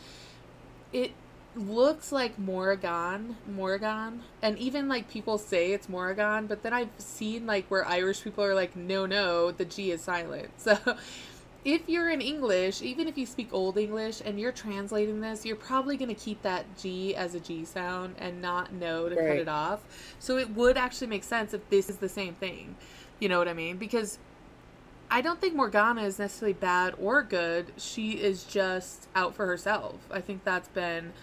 [0.93, 1.12] it
[1.56, 7.48] looks like Morrigan, Morrigan, and even like people say it's Morrigan, but then I've seen
[7.48, 10.52] like where Irish people are like, no, no, the G is silent.
[10.58, 10.78] So,
[11.65, 15.56] if you're in English, even if you speak Old English and you're translating this, you're
[15.56, 19.38] probably going to keep that G as a G sound and not know to cut
[19.38, 19.82] it off.
[20.19, 22.75] So it would actually make sense if this is the same thing.
[23.19, 23.78] You know what I mean?
[23.78, 24.19] Because
[25.10, 27.73] I don't think Morgana is necessarily bad or good.
[27.78, 29.95] She is just out for herself.
[30.12, 31.13] I think that's been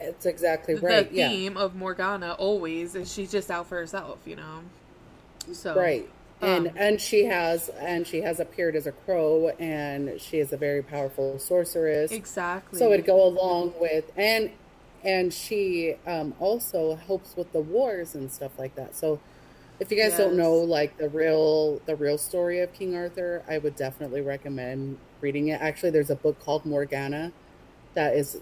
[0.00, 1.12] It's exactly the right.
[1.12, 4.60] yeah, theme of Morgana always is she's just out for herself, you know.
[5.52, 6.08] So right.
[6.44, 10.56] And and she has and she has appeared as a crow, and she is a
[10.56, 12.12] very powerful sorceress.
[12.12, 12.78] exactly.
[12.78, 14.50] So it'd go along with and
[15.02, 18.96] and she um, also helps with the wars and stuff like that.
[18.96, 19.20] So
[19.80, 23.58] if you guys don't know like the real the real story of King Arthur, I
[23.58, 25.60] would definitely recommend reading it.
[25.60, 27.32] Actually, there's a book called Morgana
[27.94, 28.40] that is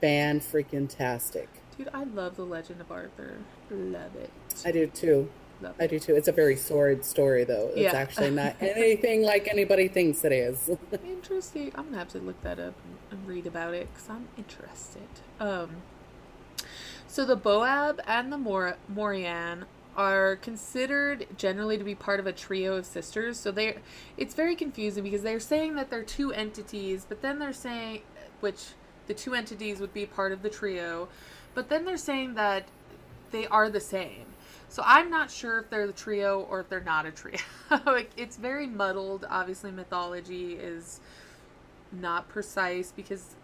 [0.00, 1.48] fan freaking tastic.
[1.76, 3.36] Dude, I love the Legend of Arthur.
[3.70, 4.30] Love it.
[4.64, 5.30] I do too.
[5.62, 6.14] Love I do too.
[6.16, 7.68] It's a very sordid story though.
[7.68, 7.92] It's Yeah.
[7.92, 10.70] actually not anything like anybody thinks it is.
[11.04, 11.72] Interesting.
[11.74, 15.02] I'm gonna have to look that up and, and read about it because I'm interested.
[15.38, 15.76] Um,
[17.06, 19.64] so the Boab and the Mor- Morian
[19.96, 23.38] are considered generally to be part of a trio of sisters.
[23.38, 23.76] So they,
[24.16, 28.00] it's very confusing because they're saying that they're two entities, but then they're saying,
[28.40, 28.68] which
[29.06, 31.08] the two entities would be part of the trio,
[31.54, 32.68] but then they're saying that
[33.30, 34.24] they are the same.
[34.72, 37.38] So I'm not sure if they're the trio or if they're not a trio.
[37.86, 39.26] like it's very muddled.
[39.28, 41.00] Obviously, mythology is
[41.92, 43.36] not precise because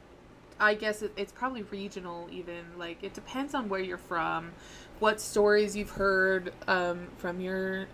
[0.60, 2.28] I guess it, it's probably regional.
[2.32, 4.52] Even like it depends on where you're from,
[5.00, 7.88] what stories you've heard um, from your,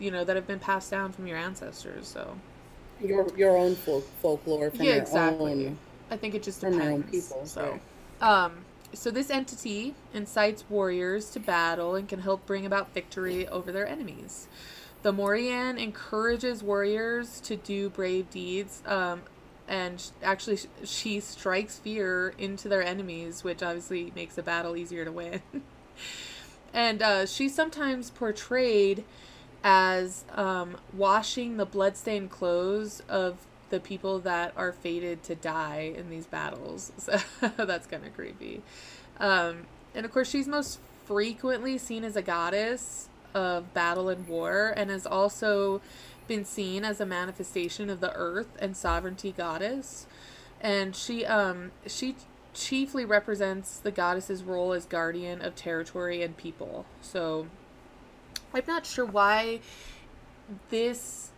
[0.00, 2.08] you know, that have been passed down from your ancestors.
[2.08, 2.36] So
[3.00, 5.72] your your own folk, folklore from yeah, exactly.
[5.72, 5.78] own
[6.10, 7.06] I think it just depends.
[7.10, 7.82] people, So, right.
[8.20, 13.72] um, so this entity incites warriors to battle and can help bring about victory over
[13.72, 14.48] their enemies.
[15.02, 19.22] The Morian encourages warriors to do brave deeds, um,
[19.66, 25.04] and actually, sh- she strikes fear into their enemies, which obviously makes a battle easier
[25.04, 25.40] to win.
[26.74, 29.04] and uh, she's sometimes portrayed
[29.62, 36.10] as um, washing the bloodstained clothes of the people that are fated to die in
[36.10, 36.92] these battles.
[37.40, 38.62] So that's kind of creepy.
[39.18, 44.72] Um, and of course, she's most frequently seen as a goddess of battle and war,
[44.76, 45.80] and has also
[46.28, 50.06] been seen as a manifestation of the earth and sovereignty goddess.
[50.60, 52.16] And she um she
[52.54, 56.84] chiefly represents the goddess's role as guardian of territory and people.
[57.00, 57.46] So
[58.54, 59.60] I'm not sure why
[60.70, 61.29] this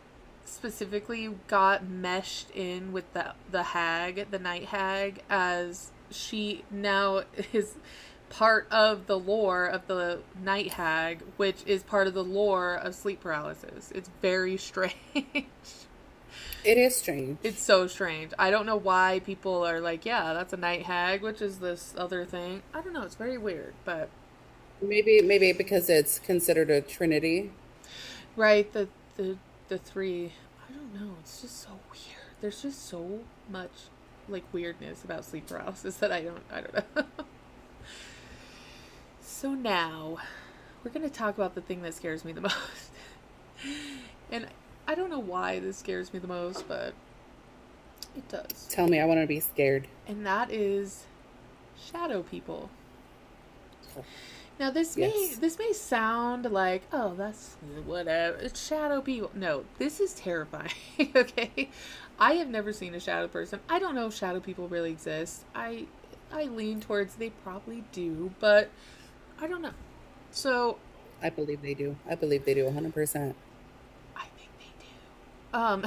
[0.52, 7.76] specifically got meshed in with the the hag, the night hag, as she now is
[8.30, 12.94] part of the lore of the night hag, which is part of the lore of
[12.94, 13.90] sleep paralysis.
[13.94, 14.96] It's very strange.
[16.64, 17.38] It is strange.
[17.42, 18.32] It's so strange.
[18.38, 21.94] I don't know why people are like, yeah, that's a night hag, which is this
[21.96, 22.62] other thing.
[22.74, 23.02] I don't know.
[23.02, 24.10] It's very weird, but
[24.82, 27.52] Maybe maybe because it's considered a trinity.
[28.36, 29.38] right the the
[29.68, 30.32] the three.
[30.92, 31.14] Don't know.
[31.20, 32.20] It's just so weird.
[32.40, 33.20] There's just so
[33.50, 33.70] much
[34.28, 36.42] like weirdness about sleep paralysis that I don't.
[36.52, 37.04] I don't know.
[39.42, 40.18] So now
[40.84, 42.92] we're going to talk about the thing that scares me the most.
[44.30, 44.46] and
[44.86, 46.94] I don't know why this scares me the most, but
[48.16, 48.68] it does.
[48.70, 49.88] Tell me, I want to be scared.
[50.06, 51.06] And that is
[51.90, 52.70] shadow people.
[54.62, 59.32] Now this may this may sound like oh that's whatever it's shadow people.
[59.34, 60.70] No, this is terrifying.
[61.16, 61.68] okay,
[62.16, 63.58] I have never seen a shadow person.
[63.68, 65.42] I don't know if shadow people really exist.
[65.52, 65.86] I
[66.32, 68.70] I lean towards they probably do, but
[69.40, 69.72] I don't know.
[70.30, 70.78] So
[71.20, 71.96] I believe they do.
[72.08, 73.34] I believe they do 100%.
[74.14, 75.58] I think they do.
[75.58, 75.86] Um.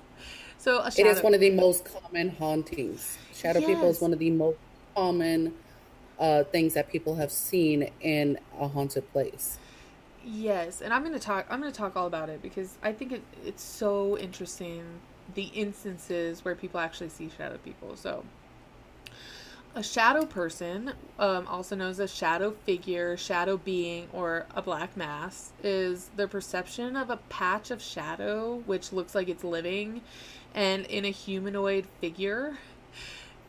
[0.58, 1.10] so a shadow.
[1.10, 3.16] is one of the most common hauntings.
[3.32, 4.58] Shadow people is one of the most
[4.96, 5.54] common
[6.18, 9.58] uh, things that people have seen in a haunted place.
[10.24, 13.22] Yes, and I'm to talk I'm to talk all about it because I think it,
[13.44, 14.84] it's so interesting
[15.34, 17.96] the instances where people actually see shadow people.
[17.96, 18.24] So
[19.74, 24.96] a shadow person, um, also known as a shadow figure, shadow being, or a black
[24.96, 30.00] mass, is the perception of a patch of shadow which looks like it's living
[30.54, 32.58] and in a humanoid figure,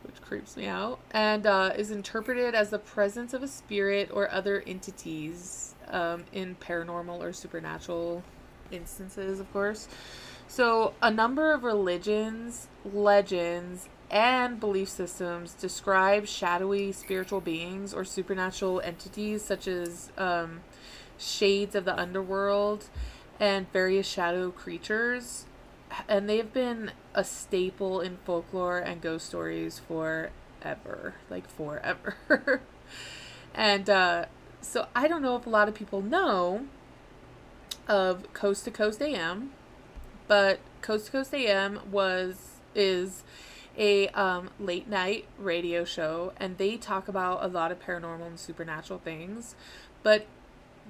[0.04, 4.30] which creeps me out, and uh, is interpreted as the presence of a spirit or
[4.32, 8.24] other entities um, in paranormal or supernatural
[8.72, 9.88] instances, of course.
[10.48, 18.82] So, a number of religions, legends, and belief systems describe shadowy spiritual beings or supernatural
[18.82, 20.62] entities such as um,
[21.18, 22.86] shades of the underworld
[23.40, 25.46] and various shadow creatures.
[26.08, 31.16] And they've been a staple in folklore and ghost stories forever.
[31.30, 32.16] Like, forever.
[33.54, 34.26] and uh,
[34.62, 36.66] so, I don't know if a lot of people know
[37.88, 39.52] of Coast to Coast AM,
[40.28, 43.24] but Coast to Coast AM was is
[43.78, 48.40] a um, late night radio show, and they talk about a lot of paranormal and
[48.40, 49.56] supernatural things.
[50.04, 50.28] But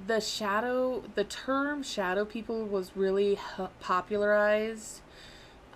[0.08, 3.38] the shadow, the term shadow people was really
[3.80, 5.02] popularized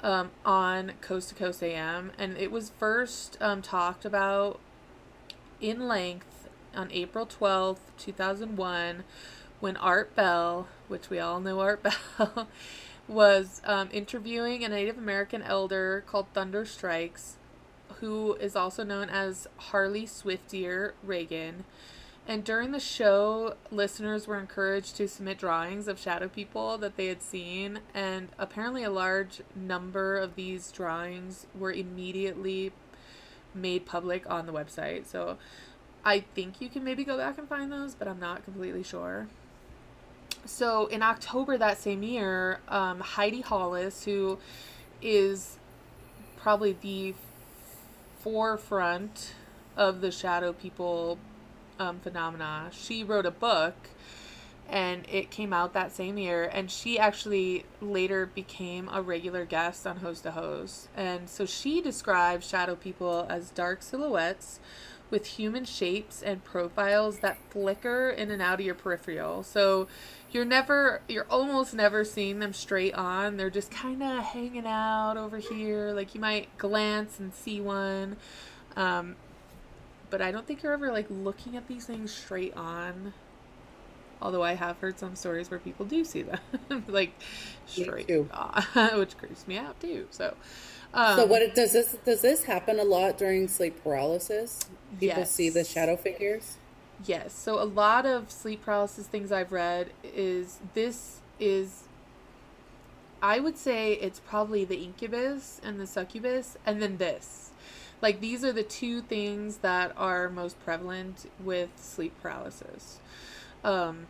[0.02, 4.60] um, on Coast to Coast AM, and it was first um, talked about
[5.62, 9.04] in length on April 12th, 2001,
[9.60, 11.84] when Art Bell, which we all know Art
[12.18, 12.48] Bell,
[13.08, 17.38] was um, interviewing a Native American elder called Thunder Strikes,
[18.00, 21.64] who is also known as Harley Swiftdeer Reagan.
[22.26, 27.08] And during the show, listeners were encouraged to submit drawings of shadow people that they
[27.08, 32.72] had seen, and apparently a large number of these drawings were immediately
[33.54, 35.06] made public on the website.
[35.06, 35.38] So
[36.06, 39.28] I think you can maybe go back and find those, but I'm not completely sure.
[40.46, 44.40] So in October that same year, um, Heidi Hollis, who
[45.02, 45.58] is
[46.38, 47.16] probably the
[48.20, 49.34] forefront
[49.76, 51.18] of the shadow people
[51.80, 53.76] um, phenomena, she wrote a book
[54.70, 59.86] and it came out that same year and she actually later became a regular guest
[59.86, 64.62] on host to host and so she describes shadow people as dark silhouettes
[65.14, 69.44] with human shapes and profiles that flicker in and out of your peripheral.
[69.44, 69.88] So
[70.32, 73.38] you're never you're almost never seeing them straight on.
[73.38, 75.94] They're just kind of hanging out over here.
[75.94, 78.18] Like you might glance and see one
[78.76, 79.16] um,
[80.14, 83.14] but i don't think you're ever like looking at these things straight on
[84.22, 86.40] although i have heard some stories where people do see them
[86.88, 87.20] like
[87.66, 88.64] straight on
[89.00, 90.36] which creeps me out too so
[90.94, 94.60] um, so what it, does this does this happen a lot during sleep paralysis?
[95.00, 96.58] People see the shadow figures.
[97.04, 97.34] Yes.
[97.34, 101.86] So a lot of sleep paralysis things I've read is this is
[103.24, 107.43] I would say it's probably the incubus and the succubus and then this.
[108.04, 113.00] Like these are the two things that are most prevalent with sleep paralysis.
[113.64, 114.06] Um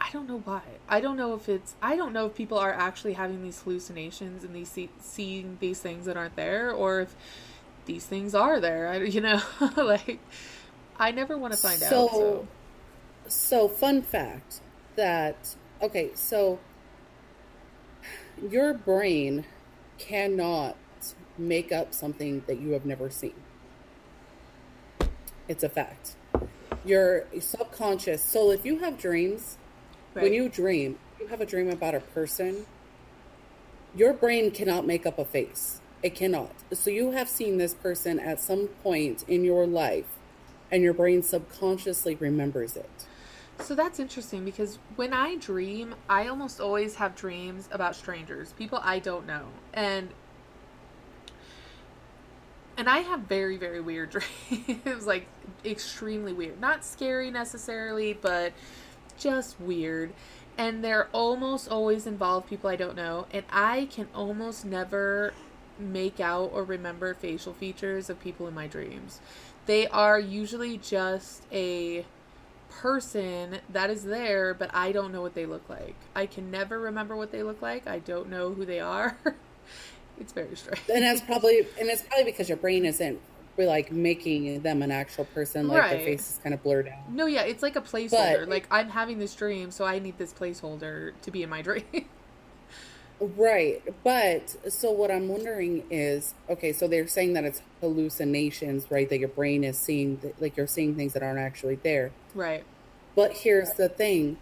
[0.00, 0.62] I don't know why.
[0.88, 4.44] I don't know if it's I don't know if people are actually having these hallucinations
[4.44, 7.14] and these see, seeing these things that aren't there or if
[7.86, 8.88] these things are there.
[8.88, 9.42] I, you know,
[9.76, 10.20] like
[10.98, 11.90] I never want to find out.
[11.90, 12.48] So- So
[13.26, 14.60] So, fun fact
[14.96, 16.60] that okay, so
[18.50, 19.44] your brain
[19.98, 20.76] cannot
[21.38, 23.34] make up something that you have never seen.
[25.48, 26.16] It's a fact.
[26.84, 28.22] Your subconscious.
[28.22, 29.58] So, if you have dreams,
[30.12, 32.66] when you dream, you have a dream about a person,
[33.94, 35.80] your brain cannot make up a face.
[36.02, 36.52] It cannot.
[36.72, 40.18] So, you have seen this person at some point in your life,
[40.70, 43.06] and your brain subconsciously remembers it.
[43.60, 48.80] So that's interesting because when I dream, I almost always have dreams about strangers, people
[48.82, 49.46] I don't know.
[49.72, 50.08] And
[52.76, 54.10] and I have very, very weird
[54.50, 55.06] dreams.
[55.06, 55.26] like
[55.64, 56.60] extremely weird.
[56.60, 58.52] Not scary necessarily, but
[59.18, 60.12] just weird.
[60.56, 63.26] And they're almost always involve people I don't know.
[63.32, 65.34] And I can almost never
[65.78, 69.20] make out or remember facial features of people in my dreams.
[69.66, 72.04] They are usually just a
[72.70, 75.94] person that is there, but I don't know what they look like.
[76.14, 77.86] I can never remember what they look like.
[77.86, 79.16] I don't know who they are.
[80.20, 80.80] it's very strange.
[80.92, 83.18] And that's probably and it's probably because your brain isn't
[83.56, 85.90] like making them an actual person, like Right.
[85.96, 87.10] their face is kind of blurred out.
[87.12, 88.40] No, yeah, it's like a placeholder.
[88.40, 91.62] But- like I'm having this dream, so I need this placeholder to be in my
[91.62, 91.84] dream.
[93.20, 93.80] Right.
[94.02, 99.08] But so what I'm wondering is okay, so they're saying that it's hallucinations, right?
[99.08, 102.10] That your brain is seeing, like you're seeing things that aren't actually there.
[102.34, 102.64] right.
[103.16, 104.38] But here's the thing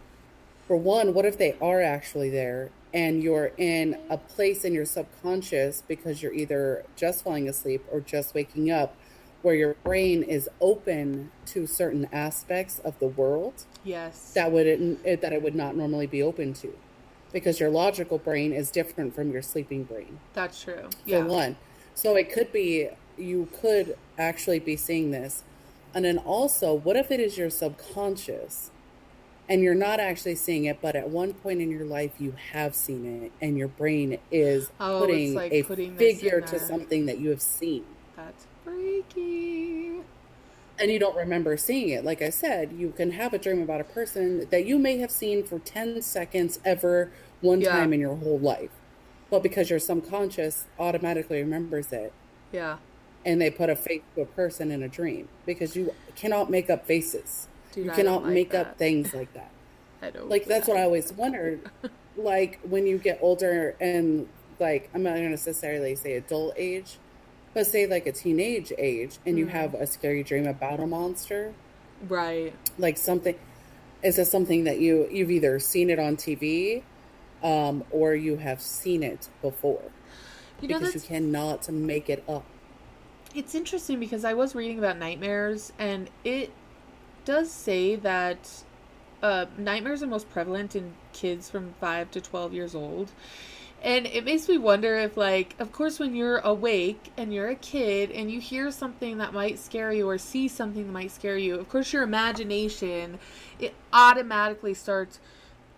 [0.67, 4.85] for one, what if they are actually there and you're in a place in your
[4.85, 8.95] subconscious because you're either just falling asleep or just waking up
[9.43, 14.33] where your brain is open to certain aspects of the world Yes.
[14.35, 16.77] that would it, that it would not normally be open to
[17.33, 20.89] because your logical brain is different from your sleeping brain That's true.
[21.05, 21.25] for Yeah.
[21.25, 21.57] one
[21.95, 22.89] so it could be
[23.19, 25.43] you could actually be seeing this
[25.95, 28.71] and then also what if it is your subconscious
[29.53, 32.75] and you're not actually seeing it but at one point in your life you have
[32.75, 37.19] seen it and your brain is Oh, putting like a putting figure to something that
[37.21, 37.85] you have seen
[38.17, 40.01] That's freaky.
[40.79, 42.03] and you don't remember seeing it.
[42.05, 45.11] Like I said, you can have a dream about a person that you may have
[45.11, 47.73] seen for 10 seconds ever one Yeah.
[47.73, 48.71] time in your whole life.
[49.31, 52.13] But because your subconscious automatically remembers it
[52.53, 52.79] Yeah.
[53.25, 56.69] and they put a face to a person in a dream because you cannot make
[56.71, 57.49] up faces.
[57.73, 58.67] Dude, you cannot like make that.
[58.69, 59.51] up things like that.
[60.03, 60.29] I don't.
[60.29, 61.61] Like that's what I always wondered.
[62.17, 64.29] like when you get older and
[64.61, 66.99] like I'm not going to necessarily say adult age,
[67.55, 69.51] but say like a teenage age and you Mhm.
[69.51, 71.53] have a scary dream about a monster
[72.09, 72.53] Right.
[72.79, 73.37] like something
[74.03, 76.83] is this something that you you've either seen it on TV
[77.45, 79.83] um or you have seen it before
[80.61, 82.45] You know because you cannot make it up
[83.35, 86.51] it's interesting because I was reading about nightmares and it
[87.25, 88.65] does say that
[89.23, 93.13] uh, nightmares are most prevalent in kids from 5 to 12 years old.
[93.83, 97.57] And it makes me wonder if, like, of course, when you're awake and you're a
[97.57, 101.37] kid and you hear something that might scare you or see something that might scare
[101.37, 103.19] you, of course, your imagination,
[103.59, 105.19] it automatically starts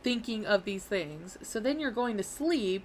[0.03, 1.39] thinking of these things.
[1.41, 2.85] So then you're going to sleep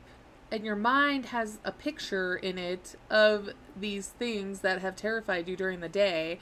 [0.52, 5.56] and your mind has a picture in it of these things that have terrified you
[5.56, 6.40] during the day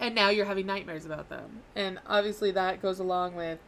[0.00, 1.60] and now you're having nightmares about them.
[1.76, 3.60] And obviously that goes along with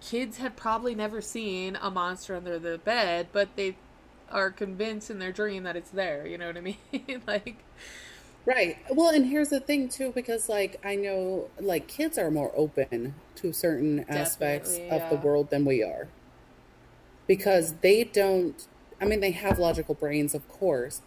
[0.00, 3.76] kids have probably never seen a monster under the bed but they
[4.30, 6.76] are convinced in their dream that it's there you know what i mean?
[7.26, 7.56] Like
[8.46, 8.78] right.
[8.90, 13.14] Well and here's the thing too because like I know like kids are more open
[13.36, 16.08] to certain aspects of the world than we are.
[17.26, 18.66] Because they don't
[19.00, 21.02] I mean they have logical brains of course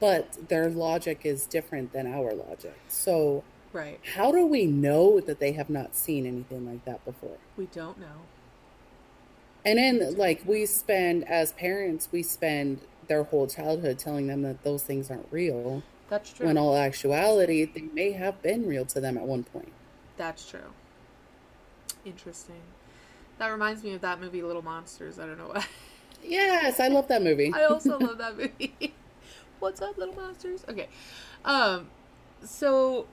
[0.00, 2.78] but their logic is different than our logic.
[2.88, 4.00] So right.
[4.14, 7.36] How do we know that they have not seen anything like that before?
[7.56, 8.22] we don't know.
[9.64, 14.62] And then, like, we spend, as parents, we spend their whole childhood telling them that
[14.62, 16.46] those things aren't real, that's true.
[16.46, 19.72] When all actuality, they may have been real to them at one point.
[20.16, 20.72] that's true.
[22.04, 22.60] Interesting.
[23.38, 25.18] That reminds me of that movie little monsters.
[25.18, 25.64] I don't know why.
[26.24, 27.52] Yes, I love that movie.
[27.52, 28.94] I also love that movie.
[29.58, 30.64] What's up, little monsters?
[30.68, 30.88] Okay.
[31.44, 31.88] Um
[32.44, 33.06] so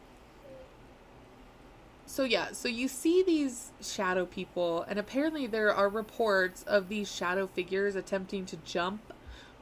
[2.05, 7.13] so yeah, so you see these shadow people and apparently there are reports of these
[7.13, 9.13] shadow figures attempting to jump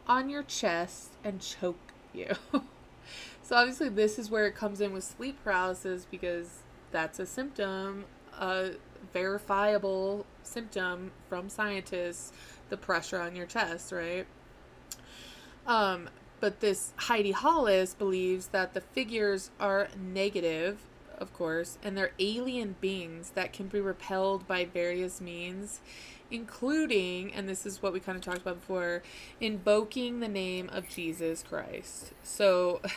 [0.08, 2.28] on your chest and choke you.
[3.44, 8.06] so obviously this is where it comes in with sleep paralysis because that's a symptom,
[8.40, 8.72] a
[9.14, 12.34] verifiable symptom from scientists,
[12.70, 14.26] the pressure on your chest, right?
[15.68, 16.10] Um,
[16.42, 20.80] but this Heidi Hollis believes that the figures are negative,
[21.18, 25.80] of course, and they're alien beings that can be repelled by various means,
[26.32, 29.02] including, and this is what we kind of talked about before,
[29.40, 32.12] invoking the name of Jesus Christ.
[32.24, 32.82] So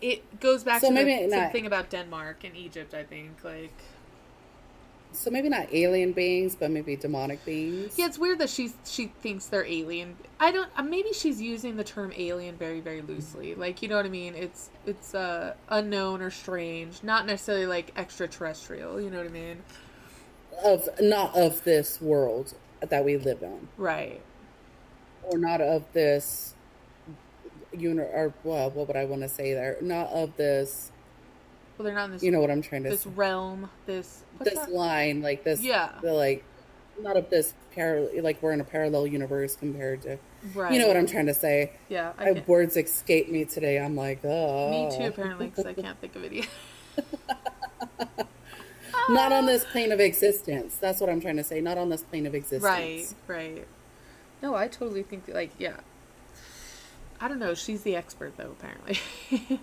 [0.00, 2.94] it goes back So to maybe the, to the not- thing about Denmark and Egypt,
[2.94, 3.44] I think.
[3.44, 3.74] Like,
[5.12, 7.94] So maybe not alien beings, but maybe demonic beings.
[7.98, 10.16] Yeah, it's weird that she she thinks they're alien.
[10.38, 10.70] I don't.
[10.76, 13.54] Uh, maybe she's using the term alien very very loosely.
[13.54, 14.34] Like you know what I mean?
[14.34, 19.00] It's it's uh unknown or strange, not necessarily like extraterrestrial.
[19.00, 19.62] You know what I mean?
[20.64, 24.20] Of not of this world that we live in, Right.
[25.22, 26.54] or not of this
[27.72, 29.76] uni- or well, what would I want to say there?
[29.80, 30.92] Not of this.
[31.80, 32.22] Well, they're not in this.
[32.22, 33.10] You know what I'm trying to this say.
[33.16, 33.70] realm.
[33.86, 34.70] This This that?
[34.70, 35.62] line, like this.
[35.62, 35.92] Yeah.
[36.02, 36.44] The like,
[37.00, 38.22] not of this parallel.
[38.22, 40.18] Like we're in a parallel universe compared to.
[40.54, 40.74] Right.
[40.74, 41.72] You know what I'm trying to say.
[41.88, 43.78] Yeah, I My words escape me today.
[43.78, 44.90] I'm like, oh.
[44.90, 45.04] me too.
[45.04, 46.46] Apparently, because I can't think of it.
[49.08, 50.76] Not on this plane of existence.
[50.76, 51.62] That's what I'm trying to say.
[51.62, 52.62] Not on this plane of existence.
[52.62, 53.66] Right, right.
[54.42, 55.76] No, I totally think like yeah.
[57.22, 57.54] I don't know.
[57.54, 59.00] She's the expert though, apparently.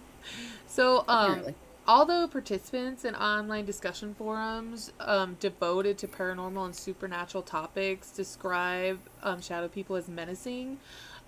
[0.67, 1.55] so, um, Apparently.
[1.87, 9.41] Although participants in online discussion forums um, devoted to paranormal and supernatural topics describe um,
[9.41, 10.77] shadow people as menacing,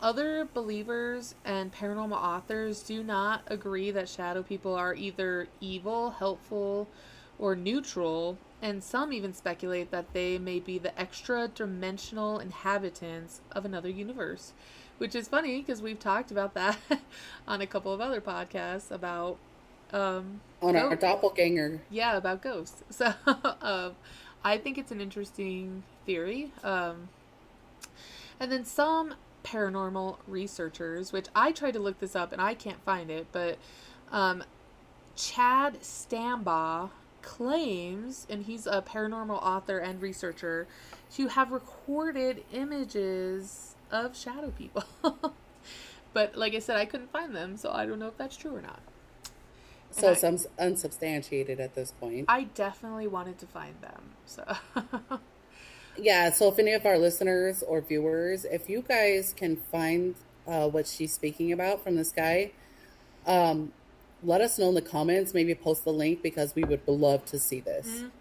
[0.01, 6.87] other believers and paranormal authors do not agree that shadow people are either evil, helpful,
[7.37, 13.63] or neutral, and some even speculate that they may be the extra dimensional inhabitants of
[13.65, 14.53] another universe.
[14.97, 16.77] Which is funny because we've talked about that
[17.47, 19.37] on a couple of other podcasts about
[19.93, 21.01] um, On our ghosts.
[21.01, 21.81] doppelganger.
[21.89, 22.83] Yeah, about ghosts.
[22.91, 23.13] So
[23.61, 23.95] um,
[24.43, 26.51] I think it's an interesting theory.
[26.63, 27.09] Um,
[28.39, 32.81] and then some paranormal researchers, which I tried to look this up and I can't
[32.83, 33.57] find it, but
[34.11, 34.43] um,
[35.15, 36.89] Chad Stambaugh
[37.21, 40.67] claims, and he's a paranormal author and researcher,
[41.15, 44.83] to have recorded images of shadow people.
[46.13, 48.55] but like I said, I couldn't find them, so I don't know if that's true
[48.55, 48.79] or not.
[49.91, 52.25] So I- it's uns- unsubstantiated at this point.
[52.27, 54.11] I definitely wanted to find them.
[54.25, 54.43] So
[55.97, 60.15] Yeah, so if any of our listeners or viewers, if you guys can find
[60.47, 62.51] uh, what she's speaking about from this guy,
[63.25, 63.73] um,
[64.23, 65.33] let us know in the comments.
[65.33, 67.87] Maybe post the link because we would love to see this.
[68.03, 68.11] Mhm.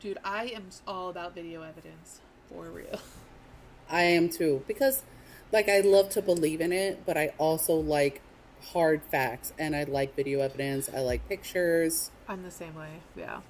[0.00, 3.00] dude, I am all about video evidence for real.
[3.90, 5.02] I am too because,
[5.52, 8.20] like, I love to believe in it, but I also like
[8.72, 10.88] hard facts and I like video evidence.
[10.94, 12.10] I like pictures.
[12.28, 13.00] I'm the same way.
[13.16, 13.40] Yeah.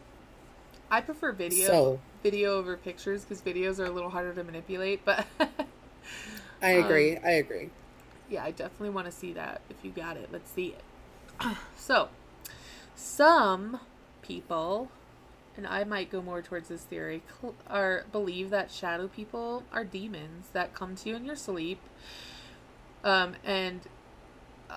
[0.91, 5.05] I prefer video So- video over pictures because videos are a little harder to manipulate,
[5.05, 5.27] but
[6.63, 7.17] I Um, agree.
[7.19, 7.71] I agree.
[8.29, 9.61] yeah, I definitely want to see that.
[9.71, 11.57] If you got it, let's see it.
[11.77, 12.09] so,
[12.95, 13.81] some
[14.23, 14.91] people,
[15.57, 19.85] and I might go more towards this theory, cl- are believe that shadow people are
[19.85, 21.81] demons that come to you in your sleep,
[23.05, 23.81] um, and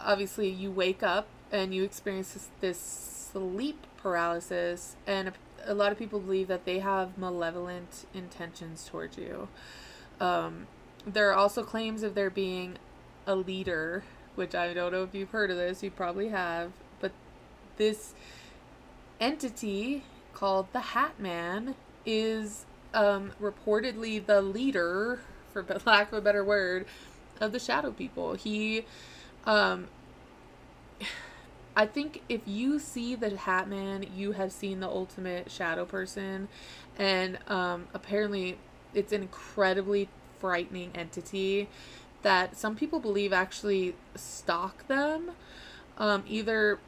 [0.04, 2.80] obviously you wake up and you experience this, this
[3.32, 5.34] sleep paralysis, and a,
[5.66, 9.48] a lot of people believe that they have malevolent intentions towards you.
[10.20, 10.68] Um,
[11.06, 12.78] there are also claims of there being
[13.26, 14.04] a leader,
[14.36, 17.12] which I don't know if you've heard of this, you probably have, but
[17.78, 18.14] this
[19.20, 21.76] entity called the Hat Man
[22.06, 25.20] is um, reportedly the leader,
[25.52, 26.86] for lack of a better word,
[27.40, 28.34] of the Shadow People.
[28.34, 28.86] He,
[29.50, 29.88] um,
[31.76, 36.50] I think if you see the Hat Man, you have seen the ultimate Shadow person,
[36.98, 38.58] and um, apparently
[38.94, 41.70] it's an incredibly frightening entity
[42.22, 45.32] that some people believe actually stalk them,
[45.98, 46.80] um, either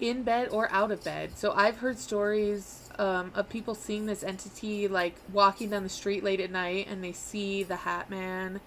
[0.00, 1.38] in bed or out of bed.
[1.38, 6.22] So I've heard stories um, of people seeing this entity like walking down the street
[6.22, 8.60] late at night and they see the Hat Man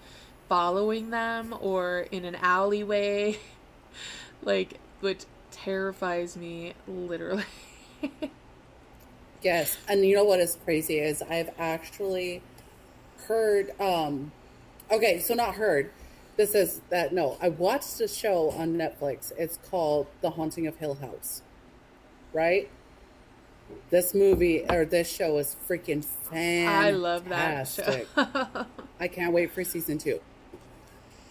[0.48, 3.38] following them or in an alleyway,
[4.42, 7.44] like which terrifies me literally.
[9.42, 12.42] Yes, and you know what is crazy is I've actually
[13.26, 13.78] heard.
[13.80, 14.32] um
[14.90, 15.90] Okay, so not heard.
[16.36, 17.36] This is that no.
[17.40, 19.32] I watched a show on Netflix.
[19.36, 21.42] It's called The Haunting of Hill House.
[22.32, 22.70] Right.
[23.90, 26.68] This movie or this show is freaking fantastic.
[26.68, 28.04] I love that show.
[29.00, 30.20] I can't wait for season two.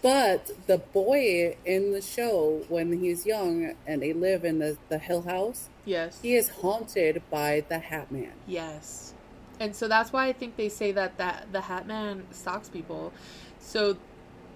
[0.08, 4.99] But the boy in the show, when he's young and they live in the, the
[4.99, 6.20] Hill House, yes.
[6.22, 8.32] he is haunted by the Hat Man.
[8.47, 9.14] Yes.
[9.60, 13.12] And so that's why I think they say that, that the Hat Man stalks people.
[13.60, 13.97] So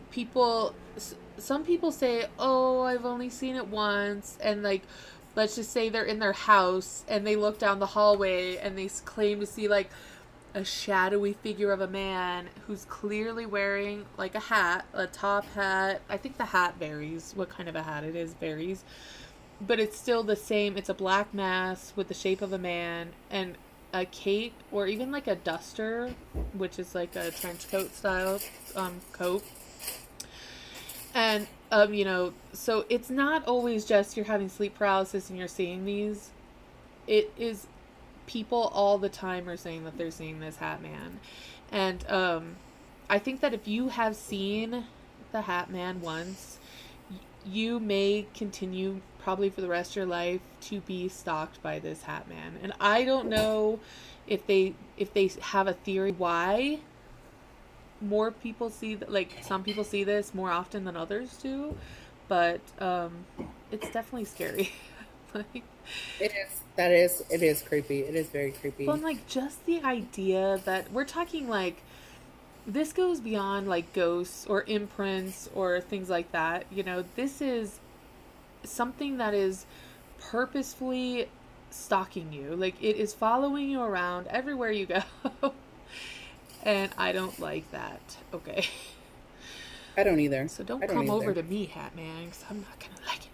[0.09, 0.73] people,
[1.37, 4.37] some people say, oh, I've only seen it once.
[4.41, 4.83] And like,
[5.35, 8.87] let's just say they're in their house and they look down the hallway and they
[9.03, 9.89] claim to see like
[10.53, 16.01] a shadowy figure of a man who's clearly wearing like a hat, a top hat.
[16.09, 17.33] I think the hat varies.
[17.35, 18.83] What kind of a hat it is varies.
[19.59, 20.77] But it's still the same.
[20.77, 23.57] It's a black mask with the shape of a man and
[23.93, 26.13] a cape or even like a duster,
[26.53, 28.39] which is like a trench coat style
[28.75, 29.43] um, coat.
[31.13, 35.47] And um, you know, so it's not always just you're having sleep paralysis and you're
[35.47, 36.31] seeing these.
[37.07, 37.67] It is
[38.31, 41.19] people all the time are saying that they're seeing this Hat Man,
[41.71, 42.55] and um,
[43.09, 44.85] I think that if you have seen
[45.31, 46.59] the Hat Man once,
[47.45, 52.03] you may continue probably for the rest of your life to be stalked by this
[52.03, 52.57] hat man.
[52.61, 53.79] And i don't know
[54.27, 56.79] if they if they have a theory why
[57.99, 61.75] more people see th- like some people see this more often than others do
[62.27, 63.25] but um
[63.71, 64.71] it's definitely scary.
[65.33, 65.63] Like
[66.19, 66.60] It is.
[66.75, 67.23] That is.
[67.29, 68.01] It is creepy.
[68.01, 68.85] It is very creepy.
[68.85, 71.81] Well, and, like just the idea that we're talking like
[72.65, 76.65] this goes beyond like ghosts or imprints or things like that.
[76.71, 77.79] You know, this is
[78.63, 79.65] something that is
[80.19, 81.27] purposefully
[81.69, 82.55] stalking you.
[82.55, 85.01] Like it is following you around everywhere you go.
[86.63, 88.17] and I don't like that.
[88.33, 88.65] Okay.
[89.97, 90.47] I don't either.
[90.47, 93.30] So don't, don't come over to me, Hat Man, because I'm not gonna like it.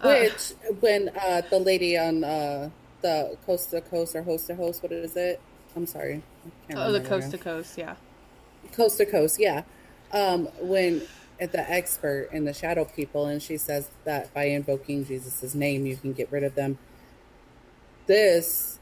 [0.00, 2.70] Uh, Which, when uh, the lady on uh,
[3.02, 5.40] the coast to coast or host to host, what is it?
[5.76, 6.22] I'm sorry.
[6.74, 7.96] Oh, the coast to coast, yeah.
[8.72, 9.62] coast to coast, yeah.
[10.12, 11.02] Um, when
[11.40, 15.86] at the expert in the shadow people, and she says that by invoking Jesus' name,
[15.86, 16.78] you can get rid of them.
[18.06, 18.78] This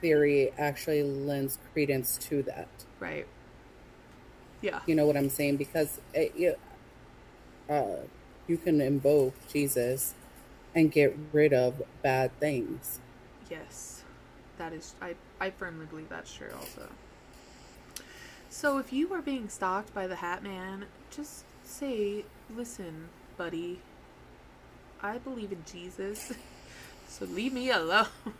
[0.00, 2.68] theory actually lends credence to that.
[3.00, 3.26] Right.
[4.60, 4.80] Yeah.
[4.86, 5.56] You know what I'm saying?
[5.56, 6.54] Because it, you,
[7.68, 7.96] uh,
[8.48, 10.14] you can invoke Jesus
[10.74, 13.00] and get rid of bad things.
[13.50, 14.04] Yes,
[14.58, 14.94] that is.
[15.02, 16.50] I I firmly believe that's true.
[16.58, 16.88] Also.
[18.50, 22.24] So if you are being stalked by the Hat Man, just say,
[22.54, 23.80] "Listen, buddy,
[25.02, 26.32] I believe in Jesus,
[27.08, 28.08] so leave me alone."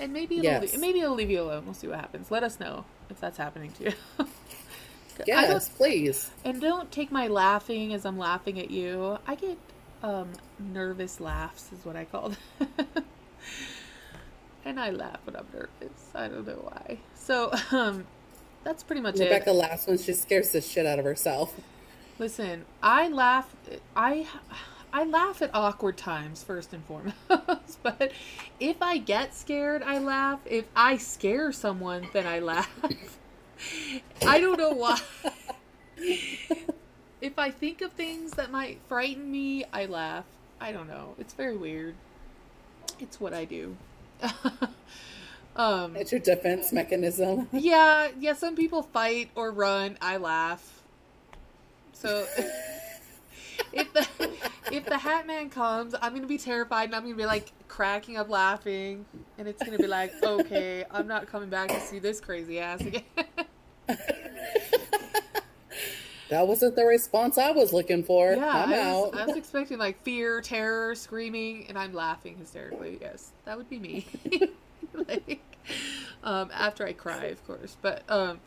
[0.00, 0.74] And maybe it'll Yes.
[0.78, 1.64] maybe it'll leave you alone.
[1.66, 2.30] We'll see what happens.
[2.30, 3.92] Let us know if that's happening to you.
[5.22, 6.30] I don't- Yes, please.
[6.44, 9.18] and don't take my laughing as I'm laughing at you.
[9.26, 9.58] I get
[10.02, 12.86] um, nervous laughs, is what I call them.
[14.64, 16.08] and I laugh when I'm nervous.
[16.14, 16.98] I don't know why.
[17.14, 18.06] So um,
[18.64, 19.34] that's pretty much Rebecca it.
[19.34, 21.54] Rebecca laughs when she scares the shit out of herself.
[22.18, 23.54] Listen, I laugh.
[23.96, 24.26] I
[24.92, 27.16] I laugh at awkward times first and foremost.
[27.82, 28.12] but
[28.58, 30.40] if I get scared, I laugh.
[30.46, 32.68] If I scare someone, then I laugh.
[34.26, 35.00] I don't know why.
[37.20, 40.24] if I think of things that might frighten me, I laugh.
[40.60, 41.14] I don't know.
[41.18, 41.94] It's very weird.
[42.98, 43.76] It's what I do.
[45.56, 47.48] um It's your defense mechanism.
[47.52, 50.82] yeah, yeah, some people fight or run, I laugh.
[51.92, 52.26] So
[53.72, 54.06] if the
[54.70, 58.16] if the Hat Man comes, I'm gonna be terrified and I'm gonna be like cracking
[58.16, 59.06] up laughing
[59.38, 62.80] and it's gonna be like, okay, I'm not coming back to see this crazy ass
[62.80, 63.02] again.
[66.30, 68.32] That wasn't the response I was looking for.
[68.32, 69.20] Yeah, I'm I was, out.
[69.20, 72.98] I was expecting like fear, terror, screaming, and I'm laughing hysterically.
[73.00, 74.06] Yes, that would be me.
[74.94, 75.40] like,
[76.22, 77.76] um, after I cry, of course.
[77.82, 78.38] But um,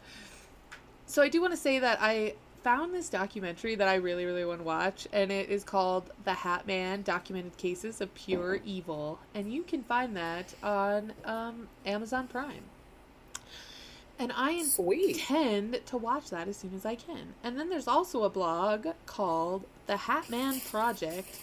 [1.08, 4.46] so I do want to say that I found this documentary that I really, really
[4.46, 9.20] want to watch, and it is called "The Hat Man: Documented Cases of Pure Evil,"
[9.36, 12.64] and you can find that on um, Amazon Prime.
[14.24, 15.18] And I Sweet.
[15.18, 17.34] intend to watch that as soon as I can.
[17.44, 21.40] And then there's also a blog called The Hat Man Project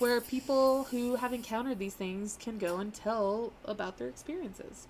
[0.00, 4.88] where people who have encountered these things can go and tell about their experiences.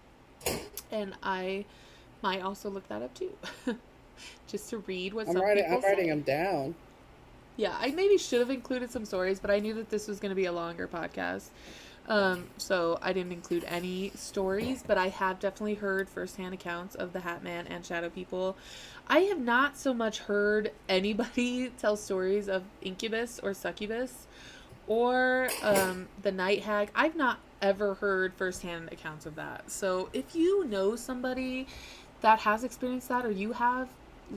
[0.90, 1.66] And I
[2.22, 3.36] might also look that up too.
[4.48, 5.64] Just to read what I'm some writing.
[5.64, 6.74] people I'm writing them down.
[7.58, 10.30] Yeah, I maybe should have included some stories, but I knew that this was going
[10.30, 11.48] to be a longer podcast.
[12.06, 17.12] Um, so I didn't include any stories, but I have definitely heard firsthand accounts of
[17.12, 18.56] the Hat Man and Shadow People.
[19.08, 24.26] I have not so much heard anybody tell stories of incubus or succubus
[24.86, 26.90] or um, the night hag.
[26.94, 29.70] I've not ever heard firsthand accounts of that.
[29.70, 31.66] So if you know somebody
[32.20, 33.88] that has experienced that or you have,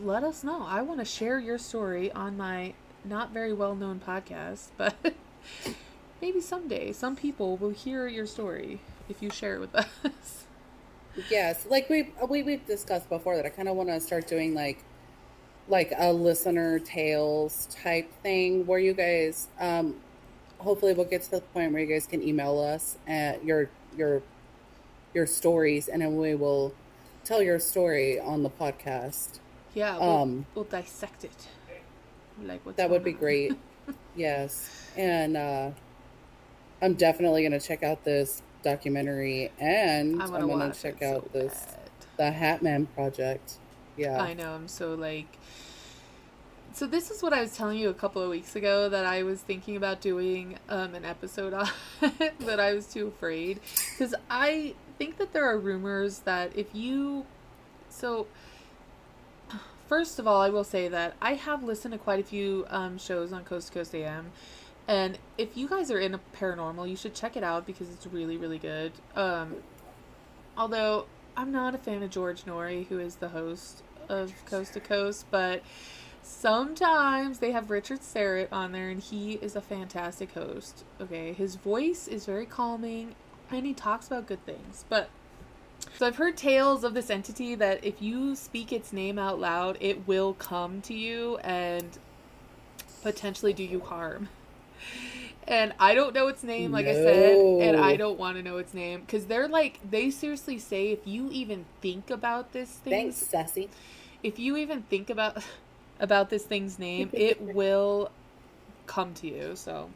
[0.04, 0.66] let us know.
[0.66, 4.96] I want to share your story on my not very well known podcast, but
[6.22, 10.46] maybe someday some people will hear your story if you share it with us.
[11.32, 14.54] Yes, like we we we've discussed before that I kind of want to start doing
[14.54, 14.84] like
[15.68, 19.96] like a listener tales type thing where you guys um
[20.60, 24.22] hopefully we'll get to the point where you guys can email us at your your
[25.14, 26.74] your stories and then we will
[27.24, 29.40] tell your story on the podcast.
[29.74, 31.48] Yeah, we'll, Um, we'll dissect it.
[32.44, 33.18] Like That would be on.
[33.18, 33.58] great.
[34.16, 34.70] yes.
[34.96, 35.72] And uh
[36.82, 40.96] I'm definitely going to check out this documentary and I I'm want to gonna check
[41.02, 41.90] it so out this bad.
[42.18, 43.56] the Hatman project.
[43.96, 44.22] Yeah.
[44.22, 44.54] I know.
[44.54, 45.28] I'm so like.
[46.74, 49.24] So this is what I was telling you a couple of weeks ago that I
[49.24, 51.68] was thinking about doing um, an episode on,
[52.46, 53.60] but I was too afraid
[53.92, 57.26] because I think that there are rumors that if you,
[57.90, 58.28] so
[59.88, 63.00] first of all, I will say that I have listened to quite a few um,
[63.00, 64.32] shows on Coast to Coast AM,
[64.88, 68.08] and if you guys are in a paranormal, you should check it out because it's
[68.08, 68.94] really, really good.
[69.16, 69.58] Um,
[70.58, 74.80] although I'm not a fan of George Noory, who is the host of Coast to
[74.80, 75.62] Coast, but
[76.24, 80.86] sometimes they have Richard Syrett on there, and he is a fantastic host.
[81.02, 83.16] Okay, his voice is very calming,
[83.52, 85.10] and he talks about good things, but
[85.98, 89.78] so I've heard tales of this entity that if you speak its name out loud,
[89.80, 91.98] it will come to you and
[93.04, 94.30] potentially do you harm.
[95.48, 98.58] And I don't know its name, like I said, and I don't want to know
[98.58, 102.92] its name because they're like they seriously say if you even think about this thing,
[102.92, 103.70] Thanks, Sassy.
[104.22, 105.42] if you even think about
[106.02, 108.12] about this thing's name, it will
[108.88, 109.56] come to you.
[109.56, 109.90] So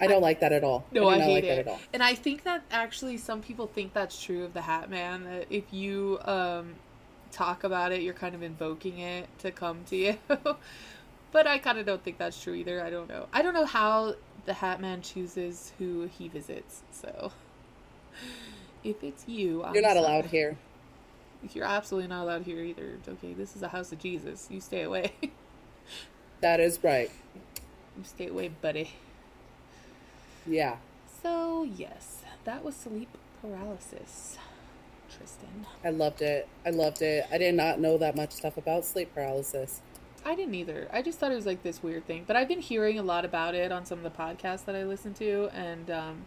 [0.00, 0.84] I don't like that at all.
[0.92, 1.46] No, I, not hate like it.
[1.48, 1.80] that at all.
[1.92, 5.24] And I think that actually some people think that's true of the Hat Man.
[5.24, 6.74] That if you um,
[7.32, 10.18] talk about it, you're kind of invoking it to come to you.
[11.36, 12.82] but I kind of don't think that's true either.
[12.82, 13.26] I don't know.
[13.30, 14.14] I don't know how
[14.46, 16.80] the Hat Man chooses who he visits.
[16.90, 17.30] So
[18.82, 20.06] if it's you, I'm You're not sorry.
[20.06, 20.56] allowed here.
[21.52, 22.96] You're absolutely not allowed here either.
[23.06, 24.48] Okay, this is a house of Jesus.
[24.50, 25.12] You stay away.
[26.40, 27.10] That is right.
[27.96, 28.90] you stay away, buddy.
[30.46, 30.76] Yeah.
[31.22, 33.08] So yes, that was sleep
[33.40, 34.36] paralysis.
[35.14, 35.66] Tristan.
[35.82, 36.46] I loved it.
[36.66, 37.26] I loved it.
[37.32, 39.80] I did not know that much stuff about sleep paralysis.
[40.26, 40.88] I didn't either.
[40.92, 42.24] I just thought it was like this weird thing.
[42.26, 44.82] But I've been hearing a lot about it on some of the podcasts that I
[44.82, 46.26] listen to, and um,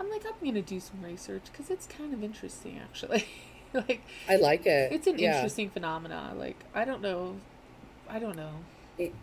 [0.00, 3.24] I'm like, I'm gonna do some research because it's kind of interesting, actually.
[3.72, 4.92] like, I like it.
[4.92, 5.36] it's an yeah.
[5.36, 6.32] interesting phenomena.
[6.36, 7.36] Like, I don't know,
[8.08, 8.52] I don't know.
[8.98, 9.14] It-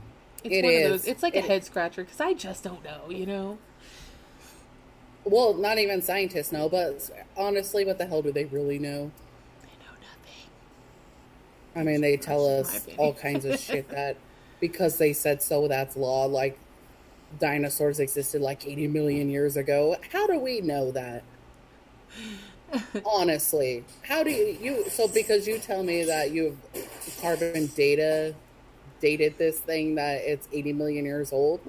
[0.44, 0.86] it's it one is.
[0.86, 1.06] of those.
[1.08, 3.10] It's like a head scratcher because I just don't know.
[3.10, 3.58] You know.
[5.26, 9.12] Well, not even scientists know, but honestly, what the hell do they really know?
[11.78, 11.88] I know nothing.
[11.88, 14.18] I mean, they tell us all kinds of shit that
[14.60, 16.26] because they said so, that's law.
[16.26, 16.58] Like
[17.40, 19.96] dinosaurs existed like 80 million years ago.
[20.12, 21.24] How do we know that?
[23.06, 24.90] Honestly, how do you, you?
[24.90, 26.58] So because you tell me that you've
[27.22, 28.36] carbon data
[29.00, 31.62] dated this thing that it's 80 million years old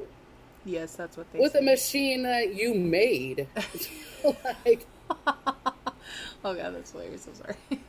[0.68, 1.38] Yes, that's what they.
[1.38, 3.46] with a machine that you made,
[4.64, 4.86] like
[5.24, 7.26] oh god, that's hilarious.
[7.26, 7.80] I'm sorry.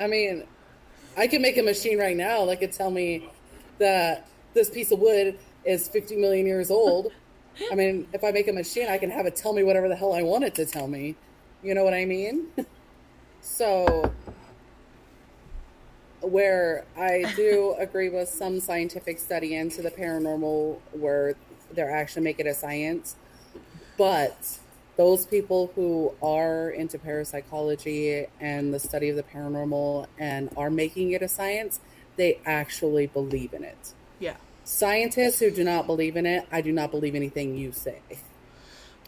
[0.00, 0.44] I mean,
[1.16, 3.28] I can make a machine right now that could tell me
[3.78, 7.12] that this piece of wood is 50 million years old.
[7.70, 9.96] I mean, if I make a machine, I can have it tell me whatever the
[9.96, 11.16] hell I want it to tell me.
[11.62, 12.46] You know what I mean?
[13.40, 14.12] so,
[16.20, 21.34] where I do agree with some scientific study into the paranormal where
[21.72, 23.16] they're actually making it a science,
[23.96, 24.58] but
[24.98, 31.12] those people who are into parapsychology and the study of the paranormal and are making
[31.12, 31.78] it a science,
[32.16, 33.94] they actually believe in it.
[34.18, 34.34] yeah.
[34.64, 38.00] Scientists who do not believe in it, I do not believe anything you say,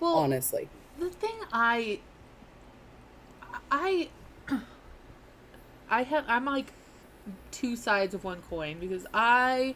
[0.01, 0.68] Well, honestly.
[0.99, 1.99] the thing I
[3.70, 4.09] I
[5.91, 6.72] I have I'm like
[7.51, 9.74] two sides of one coin because I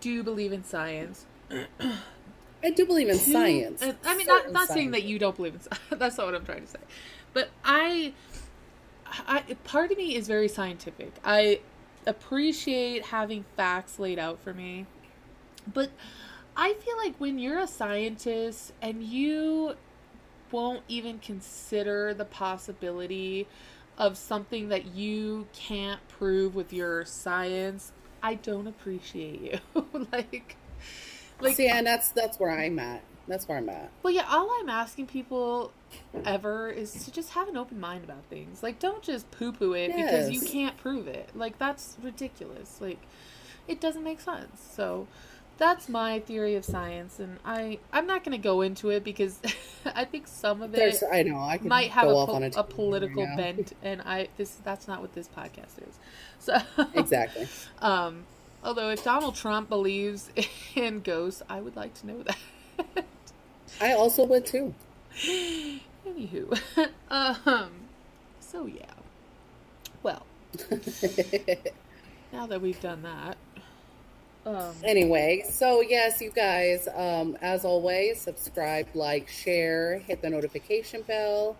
[0.00, 1.24] do believe in science.
[2.62, 3.82] I do believe in Two- science.
[3.82, 5.84] and- I mean, not not saying that you don't believe in science.
[5.90, 6.78] That's not what I'm trying to say.
[7.32, 8.12] But I,
[9.26, 11.12] I part of me is very scientific.
[11.24, 11.60] I
[12.06, 14.86] appreciate having facts laid out for me,
[15.72, 15.90] but
[16.56, 19.74] I feel like when you're a scientist and you
[20.50, 23.46] won't even consider the possibility
[23.98, 27.92] of something that you can't prove with your science,
[28.22, 29.40] I don't appreciate
[29.74, 29.84] you.
[30.12, 30.56] like,
[31.40, 33.02] like See, and that's that's where I'm at.
[33.26, 33.90] That's where I'm at.
[34.02, 35.72] well, yeah, all I'm asking people
[36.24, 38.62] ever is to just have an open mind about things.
[38.62, 41.28] Like, don't just poo poo it because you can't prove it.
[41.34, 42.80] Like, that's ridiculous.
[42.80, 43.00] Like,
[43.66, 44.66] it doesn't make sense.
[44.74, 45.06] So,
[45.58, 49.40] that's my theory of science, and I I'm not going to go into it because
[49.84, 52.50] I think some of it There's, I know I might have a, po- on a,
[52.56, 55.98] a political right bent, and I this that's not what this podcast is.
[56.38, 56.56] So
[56.94, 57.48] exactly.
[57.80, 58.24] um,
[58.62, 60.30] although if Donald Trump believes
[60.74, 63.04] in ghosts, I would like to know that.
[63.80, 64.74] I also would too.
[66.06, 66.58] Anywho,
[67.10, 67.70] um,
[68.40, 68.84] so yeah.
[70.02, 70.24] Well,
[72.32, 73.36] now that we've done that,
[74.48, 81.02] um, Anyway, so yes, you guys, um, as always, subscribe, like, share, hit the notification
[81.02, 81.56] bell.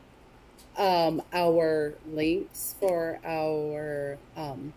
[0.76, 4.72] Um, our links for our um,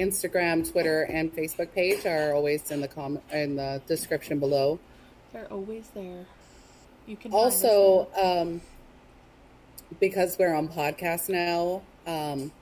[0.00, 4.78] Instagram, Twitter, and Facebook page are always in the com- in the description below.
[5.32, 6.26] they're always there.
[7.06, 8.60] You can Also, um,
[10.00, 12.52] because we're on podcast now, um,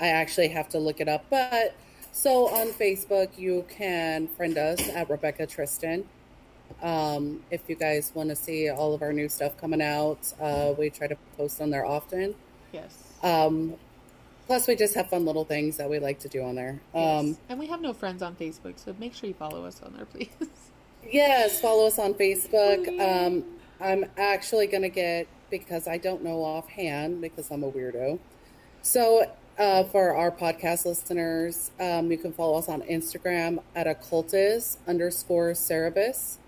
[0.00, 1.24] I actually have to look it up.
[1.30, 1.74] But
[2.12, 6.04] so on Facebook, you can friend us at Rebecca Tristan.
[6.82, 10.74] Um, if you guys want to see all of our new stuff coming out, uh,
[10.76, 12.34] we try to post on there often.
[12.72, 12.94] Yes.
[13.22, 13.74] Um,
[14.46, 16.80] plus, we just have fun little things that we like to do on there.
[16.94, 17.36] Um, yes.
[17.48, 20.06] And we have no friends on Facebook, so make sure you follow us on there,
[20.06, 20.28] please.
[21.10, 22.88] Yes, follow us on Facebook.
[23.00, 23.44] Um,
[23.80, 28.18] I'm actually going to get, because I don't know offhand, because I'm a weirdo.
[28.82, 34.78] So, uh, for our podcast listeners, um, you can follow us on Instagram at occultus
[34.88, 36.38] underscore cerebus.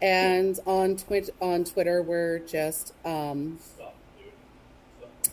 [0.00, 3.58] And on, twi- on Twitter, we're just um,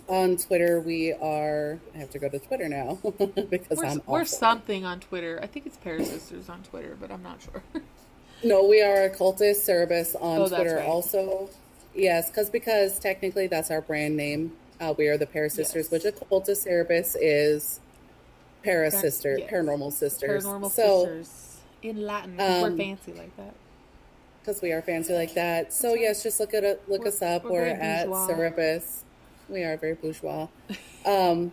[0.09, 1.79] on Twitter, we are.
[1.95, 2.97] I have to go to Twitter now
[3.49, 4.01] because we're, I'm.
[4.05, 4.25] We're awful.
[4.25, 5.39] something on Twitter.
[5.41, 7.63] I think it's Parasisters on Twitter, but I'm not sure.
[8.41, 10.85] No, we are occultist Cerebus on Oh, Twitter right.
[10.87, 11.49] also.
[11.93, 14.53] Yes, because because technically that's our brand name.
[14.79, 15.91] Uh, we are the Parasisters, Yes.
[15.91, 17.81] which occultist Cerebus is
[18.65, 19.51] Parasister, Yes.
[19.51, 20.45] paranormal sisters.
[20.45, 22.39] Paranormal so, Sisters in Latin.
[22.39, 23.53] um, we're fancy like that.
[24.41, 25.73] because we are fancy like that.
[25.73, 27.43] So yes, just look at it, look We're- us up.
[27.43, 28.27] we're We're, at bourgeois.
[28.55, 29.01] Cerebus.
[29.49, 30.47] We are very bourgeois.
[31.05, 31.51] um,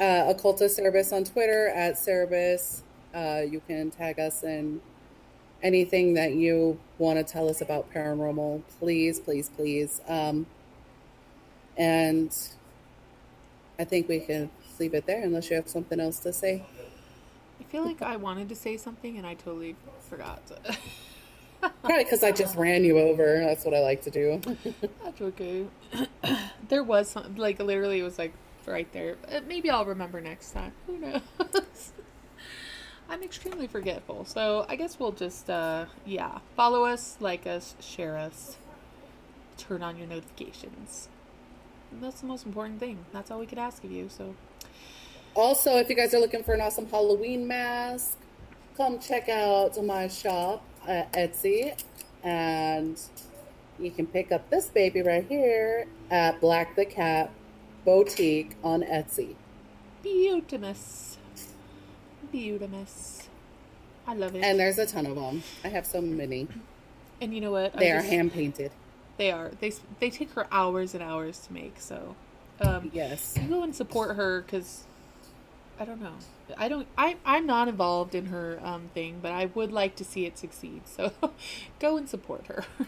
[0.00, 2.82] uh, occultist Cerebus on Twitter at Cerebus.
[3.14, 4.80] Uh, you can tag us in
[5.62, 8.62] anything that you want to tell us about paranormal.
[8.80, 10.00] Please, please, please.
[10.08, 10.46] Um,
[11.76, 12.36] and
[13.78, 16.64] I think we can leave it there unless you have something else to say.
[17.60, 19.76] I feel like I wanted to say something and I totally
[20.08, 20.42] forgot.
[21.82, 23.38] Probably because I just ran you over.
[23.40, 24.40] That's what I like to do.
[25.04, 25.66] That's okay.
[26.74, 28.32] there was some, like, literally, it was like
[28.66, 29.16] right there.
[29.30, 30.72] Uh, Maybe I'll remember next time.
[30.88, 31.20] Who knows?
[33.08, 34.24] I'm extremely forgetful.
[34.24, 38.56] So I guess we'll just, uh, yeah, follow us, like us, share us,
[39.56, 41.08] turn on your notifications.
[42.00, 43.04] That's the most important thing.
[43.12, 44.08] That's all we could ask of you.
[44.08, 44.34] So
[45.36, 48.18] Also, if you guys are looking for an awesome Halloween mask,
[48.76, 51.80] come check out my shop at Etsy.
[52.24, 52.98] And
[53.78, 57.30] you can pick up this baby right here at Black the Cat
[57.84, 59.34] Boutique on Etsy.
[60.02, 61.16] beautimous,
[62.32, 63.28] beautimous.
[64.06, 64.44] I love it.
[64.44, 65.42] And there's a ton of them.
[65.64, 66.46] I have so many.
[67.20, 67.74] And you know what?
[67.76, 68.72] I They are just- hand painted.
[69.16, 69.50] They are.
[69.60, 71.80] They they take her hours and hours to make.
[71.80, 72.16] So,
[72.60, 73.38] um, Yes.
[73.40, 74.82] you go and support her because
[75.78, 76.14] I don't know.
[76.58, 76.86] I don't.
[76.98, 80.36] I I'm not involved in her um thing, but I would like to see it
[80.36, 80.82] succeed.
[80.86, 81.12] So,
[81.78, 82.64] go and support her.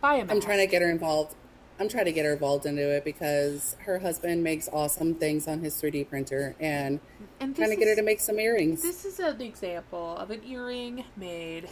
[0.00, 0.32] Buy a mask.
[0.32, 1.34] I'm trying to get her involved.
[1.78, 5.60] I'm trying to get her involved into it because her husband makes awesome things on
[5.60, 7.00] his 3D printer and
[7.40, 8.82] and trying to get her to make some earrings.
[8.82, 11.68] This is an example of an earring made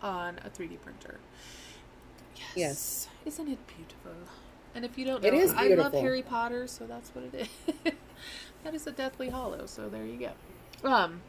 [0.00, 1.18] on a 3D printer.
[2.36, 2.52] Yes.
[2.54, 3.08] Yes.
[3.24, 4.12] Isn't it beautiful?
[4.74, 5.92] And if you don't know, It is I love.
[5.94, 7.92] Harry Potter, so that's what it is.
[8.62, 10.30] that is a Deathly Hallow, so there you
[10.82, 10.88] go.
[10.88, 11.22] Um,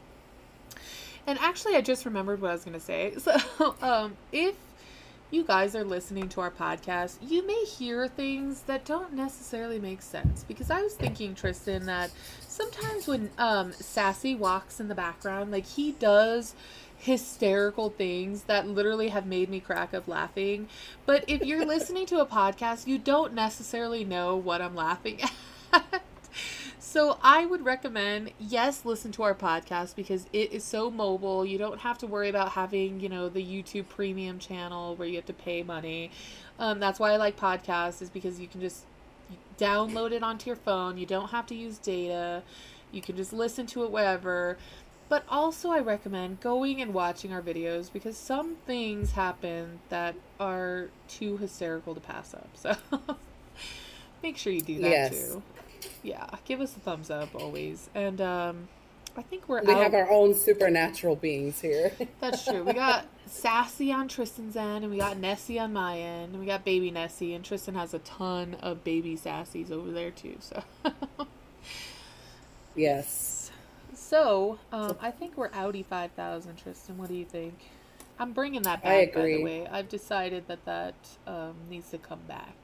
[1.26, 3.16] and actually, I just remembered what I was going to say.
[3.20, 4.56] So, um, if
[5.30, 10.02] you guys are listening to our podcast, you may hear things that don't necessarily make
[10.02, 10.46] sense.
[10.48, 15.66] Because I was thinking, Tristan, that sometimes when um, Sassy walks in the background, like
[15.66, 16.56] he does
[16.98, 20.68] hysterical things that literally have made me crack up laughing.
[21.06, 25.22] But if you're listening to a podcast, you don't necessarily know what I'm laughing
[25.74, 26.04] at.
[26.88, 31.46] So I would recommend, yes, listen to our podcast because it is so mobile.
[31.46, 35.18] You don't have to worry about having, you know, the YouTube premium channel where you
[35.18, 36.12] have to pay money.
[36.58, 38.86] Um, that's why I like podcasts is because you can just
[39.60, 40.98] download it onto your phone.
[40.98, 42.42] You don't have to use data.
[42.94, 44.58] You can just listen to it wherever.
[45.10, 50.88] But also, I recommend going and watching our videos because some things happen that are
[51.10, 52.48] too hysterical to pass up.
[52.56, 52.78] So
[54.24, 55.10] make sure you do that Yes.
[55.10, 55.44] too.
[56.04, 57.90] Yeah, give us a thumbs up always.
[57.96, 58.68] And um,
[59.18, 59.82] I think we're We out.
[59.82, 61.92] have our own supernatural beings here.
[62.20, 62.64] That's true.
[62.64, 66.46] We got Sassy on Tristan's end, and we got Nessie on my end, and we
[66.46, 70.38] got baby Nessie, and Tristan has a ton of baby Sassies over there too.
[70.40, 70.64] So,
[72.76, 73.52] yes.
[73.94, 76.58] so um, I think we're outie five thousand.
[76.58, 77.56] Tristan, what do you think?
[78.20, 79.16] I'm bringing that back.
[79.16, 80.96] I By the way, I've decided that that
[81.28, 82.57] um, needs to come back.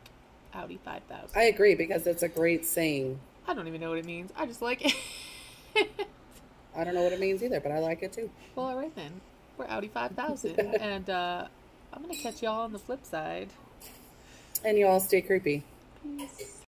[0.54, 1.32] Five thousand.
[1.36, 3.20] I agree because it's a great saying.
[3.48, 4.32] I don't even know what it means.
[4.38, 4.96] I just like it.
[6.76, 8.30] I don't know what it means either, but I like it too.
[8.56, 9.22] well, all right then.
[9.58, 11.48] We're five thousand, and uh,
[11.92, 13.50] I'm gonna catch y'all on the flip side.
[14.64, 15.64] And you all stay creepy.
[16.02, 16.63] Peace.